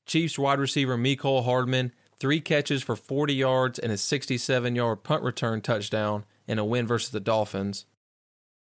Chiefs 0.06 0.38
wide 0.38 0.60
receiver 0.60 1.00
Mecole 1.00 1.46
Hardman, 1.46 1.94
three 2.20 2.42
catches 2.42 2.84
for 2.84 2.96
40 2.96 3.34
yards 3.34 3.80
and 3.80 3.92
a 3.92 3.98
67 3.98 4.76
yard 4.76 5.02
punt 5.02 5.24
return 5.24 5.62
touchdown 5.62 6.26
in 6.48 6.60
a 6.60 6.66
win 6.66 6.86
versus 6.86 7.10
the 7.10 7.20
Dolphins. 7.20 7.86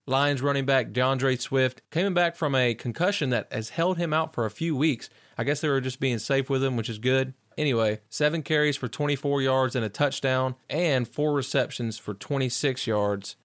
Lions 0.09 0.41
running 0.41 0.65
back 0.65 0.93
D'Andre 0.93 1.35
Swift 1.37 1.83
coming 1.91 2.15
back 2.15 2.37
from 2.37 2.55
a 2.55 2.75
concussion 2.75 3.31
that 3.31 3.53
has 3.53 3.71
held 3.71 3.99
him 3.99 4.13
out 4.13 4.33
for 4.33 4.47
a 4.47 4.51
few 4.51 4.77
weeks. 4.77 5.11
I 5.37 5.43
guess 5.43 5.61
they 5.61 5.69
were 5.69 5.81
just 5.81 5.99
being 5.99 6.19
safe 6.19 6.49
with 6.49 6.63
him, 6.63 6.77
which 6.77 6.89
is 6.89 6.99
good. 6.99 7.35
Anyway, 7.59 8.01
seven 8.09 8.43
carries 8.43 8.77
for 8.77 8.87
24 8.87 9.43
yards 9.43 9.75
and 9.75 9.85
a 9.85 9.89
touchdown, 9.89 10.55
and 10.71 11.09
four 11.09 11.33
receptions 11.33 11.99
for 11.99 12.15
26 12.15 12.87
yards. 12.87 13.37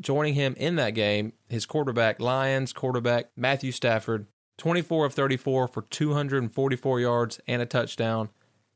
Joining 0.00 0.34
him 0.34 0.54
in 0.58 0.76
that 0.76 0.90
game, 0.90 1.32
his 1.48 1.64
quarterback, 1.64 2.20
Lions 2.20 2.72
quarterback 2.72 3.30
Matthew 3.36 3.72
Stafford, 3.72 4.26
24 4.58 5.06
of 5.06 5.14
34 5.14 5.68
for 5.68 5.82
244 5.82 7.00
yards 7.00 7.40
and 7.46 7.62
a 7.62 7.66
touchdown, 7.66 8.28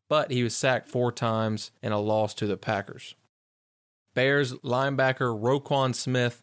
but 0.08 0.30
he 0.30 0.42
was 0.42 0.56
sacked 0.56 0.88
four 0.88 1.12
times 1.12 1.70
in 1.82 1.92
a 1.92 2.00
loss 2.00 2.32
to 2.34 2.46
the 2.46 2.56
Packers. 2.56 3.14
Bears 4.14 4.54
linebacker 4.54 5.38
Roquan 5.38 5.94
Smith, 5.94 6.42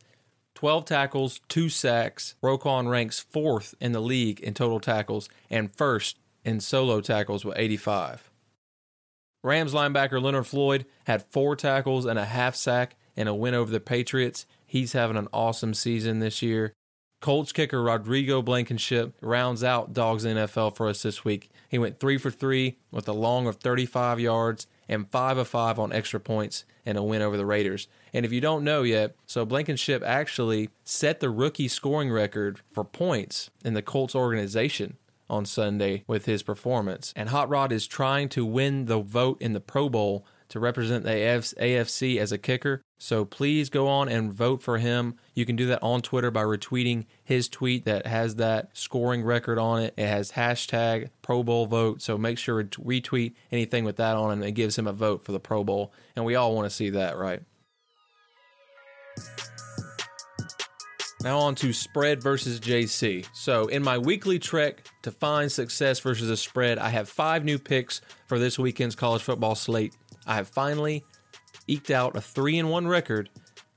12 0.62 0.86
tackles, 0.86 1.42
two 1.48 1.70
sacks. 1.70 2.36
Roquan 2.44 2.88
ranks 2.88 3.20
fourth 3.20 3.74
in 3.82 3.94
the 3.94 4.00
league 4.00 4.40
in 4.42 4.54
total 4.54 4.80
tackles 4.80 5.28
and 5.50 5.76
first 5.76 6.20
in 6.46 6.60
solo 6.60 7.02
tackles 7.02 7.44
with 7.44 7.58
85. 7.58 8.30
Rams 9.44 9.74
linebacker 9.74 10.22
Leonard 10.22 10.46
Floyd 10.46 10.86
had 11.06 11.26
four 11.32 11.56
tackles 11.56 12.06
and 12.06 12.20
a 12.20 12.26
half 12.26 12.56
sack 12.56 12.96
in 13.16 13.28
a 13.28 13.34
win 13.34 13.56
over 13.56 13.72
the 13.72 13.80
Patriots. 13.80 14.46
He's 14.64 14.94
having 14.94 15.18
an 15.18 15.30
awesome 15.34 15.74
season 15.74 16.20
this 16.20 16.44
year. 16.44 16.74
Colts 17.22 17.52
kicker 17.52 17.82
Rodrigo 17.82 18.44
Blankenship 18.44 19.16
rounds 19.20 19.64
out 19.64 19.94
Dogs 19.94 20.26
NFL 20.26 20.76
for 20.76 20.90
us 20.90 21.02
this 21.02 21.26
week. 21.26 21.50
He 21.70 21.80
went 21.80 22.00
three 22.00 22.20
for 22.20 22.30
three 22.30 22.78
with 22.92 23.08
a 23.08 23.14
long 23.14 23.48
of 23.48 23.56
35 23.56 24.20
yards 24.20 24.68
and 24.88 25.10
five 25.10 25.40
of 25.40 25.48
five 25.48 25.80
on 25.80 25.92
extra 25.92 26.20
points 26.20 26.66
in 26.86 26.98
a 26.98 27.04
win 27.04 27.24
over 27.24 27.36
the 27.36 27.48
Raiders. 27.48 27.88
And 28.14 28.26
if 28.26 28.32
you 28.32 28.42
don't 28.42 28.64
know 28.64 28.84
yet, 28.84 29.16
so 29.26 29.46
Blankenship 29.46 30.04
actually 30.06 30.70
set 30.84 31.20
the 31.20 31.30
rookie 31.30 31.68
scoring 31.68 32.12
record 32.12 32.60
for 32.72 32.84
points 32.84 33.50
in 33.64 33.74
the 33.74 33.82
Colts 33.82 34.16
organization 34.16 34.98
on 35.30 35.46
Sunday 35.46 36.04
with 36.08 36.26
his 36.26 36.44
performance. 36.44 37.14
And 37.16 37.30
Hot 37.30 37.48
Rod 37.48 37.72
is 37.72 37.88
trying 37.88 38.28
to 38.30 38.46
win 38.46 38.86
the 38.86 39.00
vote 39.00 39.42
in 39.42 39.54
the 39.54 39.62
Pro 39.62 39.88
Bowl 39.88 40.26
to 40.50 40.60
represent 40.60 41.06
the 41.06 41.12
AFC 41.12 42.18
as 42.18 42.34
a 42.34 42.38
kicker. 42.38 42.82
So 42.98 43.24
please 43.24 43.70
go 43.70 43.88
on 43.88 44.10
and 44.10 44.34
vote 44.34 44.62
for 44.62 44.78
him. 44.78 45.16
You 45.34 45.46
can 45.46 45.56
do 45.56 45.68
that 45.68 45.82
on 45.82 46.02
Twitter 46.02 46.30
by 46.30 46.44
retweeting 46.44 47.06
his 47.24 47.48
tweet 47.48 47.86
that 47.86 48.06
has 48.06 48.36
that 48.36 48.72
scoring 48.74 49.24
record 49.24 49.58
on 49.58 49.82
it. 49.84 49.94
It 49.96 50.08
has 50.08 50.34
hashtag 50.34 51.10
Pro 51.22 51.42
Bowl 51.44 51.68
vote. 51.68 52.02
So 52.02 52.18
make 52.18 52.38
sure 52.38 52.62
to 52.62 52.82
retweet 52.82 53.34
anything 53.54 53.86
with 53.86 53.96
that 53.96 54.18
on 54.18 54.44
it. 54.44 54.46
It 54.46 54.52
gives 54.52 54.78
him 54.78 54.88
a 54.88 54.94
vote 54.94 55.24
for 55.24 55.32
the 55.32 55.40
Pro 55.40 55.64
Bowl. 55.64 55.94
And 56.18 56.26
we 56.26 56.36
all 56.36 56.54
want 56.54 56.70
to 56.70 56.76
see 56.76 56.90
that, 56.90 57.18
right? 57.18 57.42
Now 61.24 61.38
on 61.38 61.54
to 61.56 61.72
spread 61.72 62.22
versus 62.22 62.60
JC. 62.60 63.28
So 63.34 63.68
in 63.68 63.84
my 63.84 63.98
weekly 63.98 64.40
trek 64.40 64.88
to 65.04 65.12
find 65.12 65.52
success 65.52 66.00
versus 66.00 66.30
a 66.30 66.38
spread, 66.38 66.80
I 66.80 66.90
have 66.90 67.10
five 67.10 67.46
new 67.46 67.60
picks 67.60 68.02
for 68.26 68.40
this 68.40 68.58
weekend's 68.58 68.96
college 68.96 69.22
football 69.22 69.54
slate. 69.54 69.96
I 70.26 70.36
have 70.36 70.48
finally 70.48 71.04
eked 71.68 71.92
out 71.92 72.16
a 72.16 72.22
three 72.22 72.58
and 72.58 72.72
one 72.72 72.88
record 72.88 73.30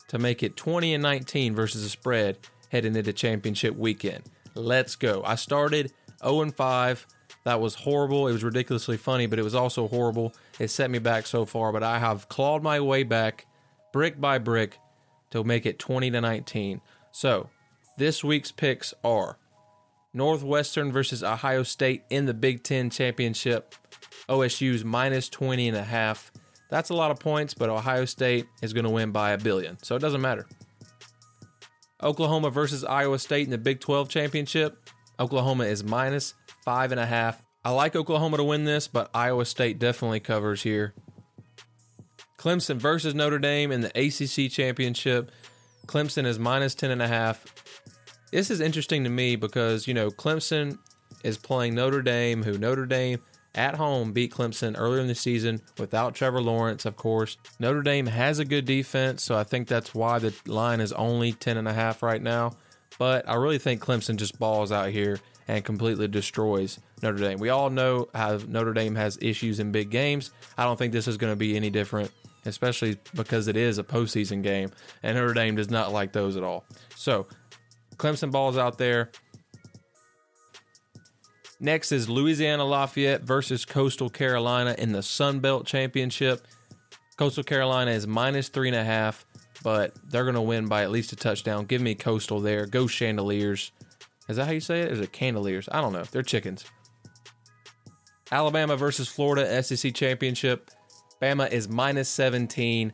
to 0.09 0.19
make 0.19 0.43
it 0.43 0.57
20 0.57 0.95
and 0.95 1.03
19 1.03 1.55
versus 1.55 1.85
a 1.85 1.91
spread 1.91 2.39
heading 2.71 2.97
into 2.97 3.13
championship 3.13 3.77
weekend. 3.77 4.25
Let's 4.55 4.97
go. 4.97 5.23
I 5.25 5.35
started 5.35 5.93
0 6.23 6.43
and 6.43 6.55
5. 6.55 7.07
That 7.45 7.61
was 7.61 7.75
horrible. 7.75 8.27
It 8.27 8.33
was 8.33 8.43
ridiculously 8.43 8.97
funny, 8.97 9.27
but 9.27 9.39
it 9.39 9.43
was 9.43 9.55
also 9.55 9.87
horrible. 9.87 10.33
It 10.59 10.69
set 10.69 10.91
me 10.91 10.99
back 10.99 11.27
so 11.27 11.45
far, 11.45 11.73
but 11.73 11.83
I 11.83 11.99
have 11.99 12.29
clawed 12.29 12.63
my 12.63 12.81
way 12.81 13.03
back 13.03 13.47
brick 13.93 14.19
by 14.19 14.39
brick 14.39 14.79
to 15.35 15.43
make 15.43 15.67
it 15.67 15.81
20 15.81 16.13
to 16.13 16.21
19. 16.21 16.81
So, 17.11 17.51
this 17.99 18.23
week's 18.23 18.53
picks 18.53 18.95
are 19.03 19.37
Northwestern 20.13 20.93
versus 20.93 21.25
Ohio 21.25 21.65
State 21.65 22.05
in 22.09 22.27
the 22.27 22.35
Big 22.35 22.63
Ten 22.63 22.89
Championship. 22.89 23.75
OSU's 24.29 24.85
minus 24.85 25.29
20 25.29 25.69
and 25.69 25.77
a 25.77 25.83
half. 25.83 26.31
That's 26.71 26.91
a 26.91 26.95
lot 26.95 27.11
of 27.11 27.19
points, 27.19 27.53
but 27.53 27.69
Ohio 27.69 28.05
State 28.05 28.47
is 28.63 28.73
going 28.73 28.85
to 28.85 28.91
win 28.91 29.11
by 29.11 29.33
a 29.33 29.39
billion, 29.39 29.77
so 29.83 29.97
it 29.97 29.99
doesn't 29.99 30.21
matter. 30.21 30.47
Oklahoma 32.01 32.51
versus 32.51 32.85
Iowa 32.85 33.19
State 33.19 33.45
in 33.45 33.51
the 33.51 33.59
Big 33.59 33.81
12 33.81 34.09
Championship. 34.09 34.89
Oklahoma 35.19 35.65
is 35.65 35.83
minus 35.83 36.35
five 36.65 36.93
and 36.93 37.01
a 37.01 37.07
half. 37.07 37.43
I 37.65 37.71
like 37.71 37.97
Oklahoma 37.97 38.37
to 38.37 38.45
win 38.45 38.65
this, 38.65 38.87
but 38.87 39.11
Iowa 39.13 39.45
State 39.47 39.81
definitely 39.81 40.21
covers 40.21 40.63
here. 40.63 40.95
Clemson 42.45 42.77
versus 42.77 43.15
Notre 43.15 43.39
Dame 43.39 43.73
in 43.73 43.81
the 43.81 43.89
ACC 43.99 44.53
Championship. 44.53 45.33
Clemson 45.87 46.27
is 46.27 46.39
minus 46.39 46.75
10 46.75 46.91
and 46.91 47.01
a 47.01 47.09
half. 47.09 47.43
This 48.33 48.51
is 48.51 48.61
interesting 48.61 49.03
to 49.05 49.11
me 49.11 49.35
because, 49.35 49.89
you 49.89 49.95
know, 49.95 50.11
Clemson 50.11 50.77
is 51.23 51.39
playing 51.39 51.75
Notre 51.75 52.03
Dame, 52.03 52.43
who 52.43 52.59
Notre 52.59 52.85
Dame 52.85 53.21
at 53.55 53.77
home 53.77 54.13
beat 54.13 54.31
Clemson 54.31 54.75
earlier 54.77 55.01
in 55.01 55.07
the 55.07 55.15
season 55.15 55.63
without 55.79 56.15
Trevor 56.15 56.43
Lawrence, 56.43 56.85
of 56.85 56.97
course. 56.97 57.39
Notre 57.61 57.81
Dame 57.81 58.05
has 58.05 58.41
a 58.41 58.45
good 58.45 58.67
defense, 58.67 59.23
so 59.23 59.35
I 59.35 59.45
think 59.45 59.67
that's 59.67 59.95
why 59.95 60.19
the 60.19 60.35
line 60.47 60.81
is 60.81 60.93
only 60.93 61.33
10 61.33 61.57
and 61.57 61.67
a 61.67 61.73
half 61.73 62.03
right 62.03 62.21
now. 62.21 62.53
But 62.99 63.27
I 63.27 63.37
really 63.37 63.59
think 63.59 63.83
Clemson 63.83 64.17
just 64.17 64.39
balls 64.39 64.71
out 64.71 64.91
here 64.91 65.19
and 65.49 65.65
completely 65.65 66.09
destroys 66.09 66.79
Notre 67.03 67.19
Dame. 67.19 67.39
We 67.39 67.49
all 67.49 67.71
know 67.71 68.09
how 68.15 68.37
Notre 68.47 68.75
Dame 68.75 68.97
has 68.97 69.17
issues 69.23 69.61
in 69.61 69.73
big 69.73 69.89
games. 69.89 70.31
I 70.59 70.65
don't 70.65 70.79
think 70.79 70.93
this 70.93 71.09
is 71.09 71.17
going 71.17 71.33
to 71.33 71.37
be 71.37 71.57
any 71.57 71.71
different 71.71 72.11
especially 72.47 72.99
because 73.15 73.49
it 73.49 73.57
is 73.57 73.79
a 73.79 73.85
postseason 73.85 74.43
game, 74.43 74.71
and 75.03 75.17
Notre 75.17 75.35
Dame 75.35 75.57
does 75.57 75.71
not 75.71 75.93
like 75.93 76.13
those 76.13 76.37
at 76.37 76.43
all. 76.43 76.65
So, 76.97 77.27
Clemson 77.97 78.31
balls 78.31 78.57
out 78.59 78.79
there. 78.79 79.11
Next 81.61 81.93
is 81.93 82.09
Louisiana 82.09 82.65
Lafayette 82.65 83.23
versus 83.23 83.65
Coastal 83.65 84.11
Carolina 84.11 84.75
in 84.77 84.93
the 84.93 85.03
Sun 85.03 85.41
Belt 85.41 85.67
Championship. 85.67 86.47
Coastal 87.17 87.45
Carolina 87.45 87.93
is 87.93 88.07
minus 88.07 88.49
three 88.49 88.69
and 88.69 88.77
a 88.77 88.85
half, 88.85 89.25
but 89.63 89.95
they're 90.11 90.25
going 90.25 90.35
to 90.35 90.43
win 90.43 90.67
by 90.67 90.83
at 90.83 90.91
least 90.91 91.13
a 91.13 91.17
touchdown. 91.17 91.65
Give 91.65 91.81
me 91.81 91.95
Coastal 91.95 92.41
there. 92.41 92.67
Go 92.67 92.87
Chandeliers. 92.87 93.73
Is 94.29 94.37
that 94.37 94.47
how 94.47 94.53
you 94.53 94.61
say 94.61 94.81
it? 94.81 94.93
Is 94.93 95.01
it 95.01 95.13
Candeliers? 95.13 95.69
I 95.71 95.81
don't 95.81 95.93
know. 95.93 96.05
They're 96.05 96.23
chickens. 96.23 96.65
Alabama 98.33 98.77
versus 98.77 99.09
Florida 99.09 99.63
SEC 99.63 99.95
Championship. 99.95 100.71
Bama 101.25 101.51
is 101.51 101.71
minus 101.71 102.11
17. 102.11 102.93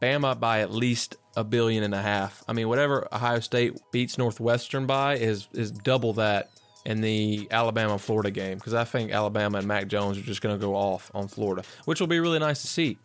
Bama 0.00 0.38
by 0.38 0.60
at 0.60 0.70
least 0.70 1.16
a 1.36 1.42
billion 1.42 1.82
and 1.82 1.92
a 1.92 2.00
half. 2.00 2.44
I 2.46 2.52
mean, 2.52 2.68
whatever 2.68 3.08
Ohio 3.12 3.40
State 3.40 3.76
beats 3.90 4.16
Northwestern 4.18 4.86
by 4.86 5.16
is 5.16 5.48
is 5.52 5.72
double 5.72 6.12
that 6.12 6.50
in 6.86 7.00
the 7.00 7.48
Alabama 7.50 7.98
Florida 7.98 8.30
game 8.30 8.58
because 8.58 8.74
I 8.74 8.84
think 8.84 9.10
Alabama 9.10 9.58
and 9.58 9.66
Mac 9.66 9.88
Jones 9.88 10.16
are 10.16 10.22
just 10.22 10.42
going 10.42 10.54
to 10.54 10.64
go 10.64 10.76
off 10.76 11.10
on 11.12 11.26
Florida, 11.26 11.64
which 11.84 11.98
will 11.98 12.06
be 12.06 12.20
really 12.20 12.38
nice 12.38 12.60
to 12.62 12.68
see. 12.68 12.98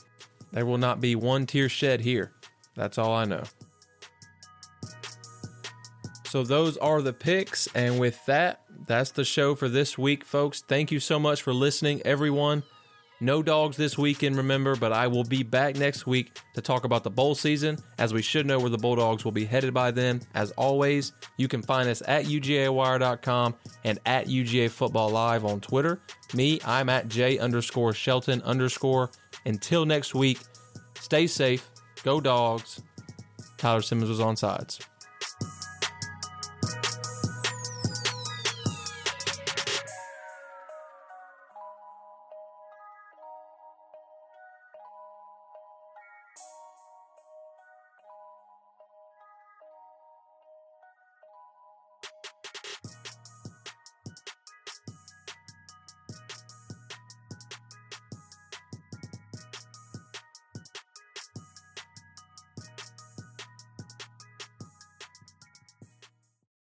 There 0.51 0.65
will 0.65 0.77
not 0.77 1.01
be 1.01 1.15
one 1.15 1.47
tear 1.47 1.69
shed 1.69 2.01
here. 2.01 2.33
That's 2.75 2.99
all 2.99 3.13
I 3.13 3.25
know. 3.25 3.45
So 6.25 6.43
those 6.43 6.77
are 6.77 7.01
the 7.01 7.13
picks 7.13 7.67
and 7.73 7.99
with 7.99 8.23
that, 8.27 8.61
that's 8.85 9.09
the 9.09 9.25
show 9.25 9.55
for 9.55 9.69
this 9.69 9.97
week 9.97 10.23
folks. 10.23 10.61
Thank 10.61 10.91
you 10.91 10.99
so 10.99 11.17
much 11.17 11.41
for 11.41 11.51
listening 11.51 12.03
everyone. 12.05 12.61
No 13.19 13.41
dogs 13.41 13.77
this 13.77 13.97
weekend, 13.97 14.37
remember, 14.37 14.75
but 14.75 14.93
I 14.93 15.07
will 15.07 15.23
be 15.23 15.41
back 15.41 15.75
next 15.75 16.05
week 16.05 16.39
to 16.53 16.61
talk 16.61 16.83
about 16.83 17.03
the 17.03 17.09
bowl 17.09 17.33
season, 17.33 17.79
as 17.97 18.13
we 18.13 18.21
should 18.21 18.45
know 18.45 18.59
where 18.59 18.69
the 18.69 18.77
Bulldogs 18.77 19.25
will 19.25 19.31
be 19.31 19.45
headed 19.45 19.73
by 19.73 19.89
then. 19.89 20.21
As 20.35 20.51
always, 20.51 21.13
you 21.37 21.47
can 21.47 21.63
find 21.63 21.89
us 21.89 22.03
at 22.07 22.25
UGAWire.com 22.25 23.55
and 23.83 23.99
at 24.05 24.27
UGA 24.27 24.69
Football 24.69 25.09
Live 25.09 25.45
on 25.45 25.59
Twitter. 25.61 25.99
Me, 26.35 26.59
I'm 26.63 26.89
at 26.89 27.07
J 27.07 27.39
underscore 27.39 27.93
Shelton 27.93 28.41
underscore. 28.43 29.09
Until 29.45 29.85
next 29.85 30.13
week, 30.13 30.39
stay 30.99 31.25
safe, 31.25 31.67
go 32.03 32.21
dogs. 32.21 32.83
Tyler 33.57 33.81
Simmons 33.81 34.09
was 34.09 34.19
on 34.19 34.37
sides. 34.37 34.79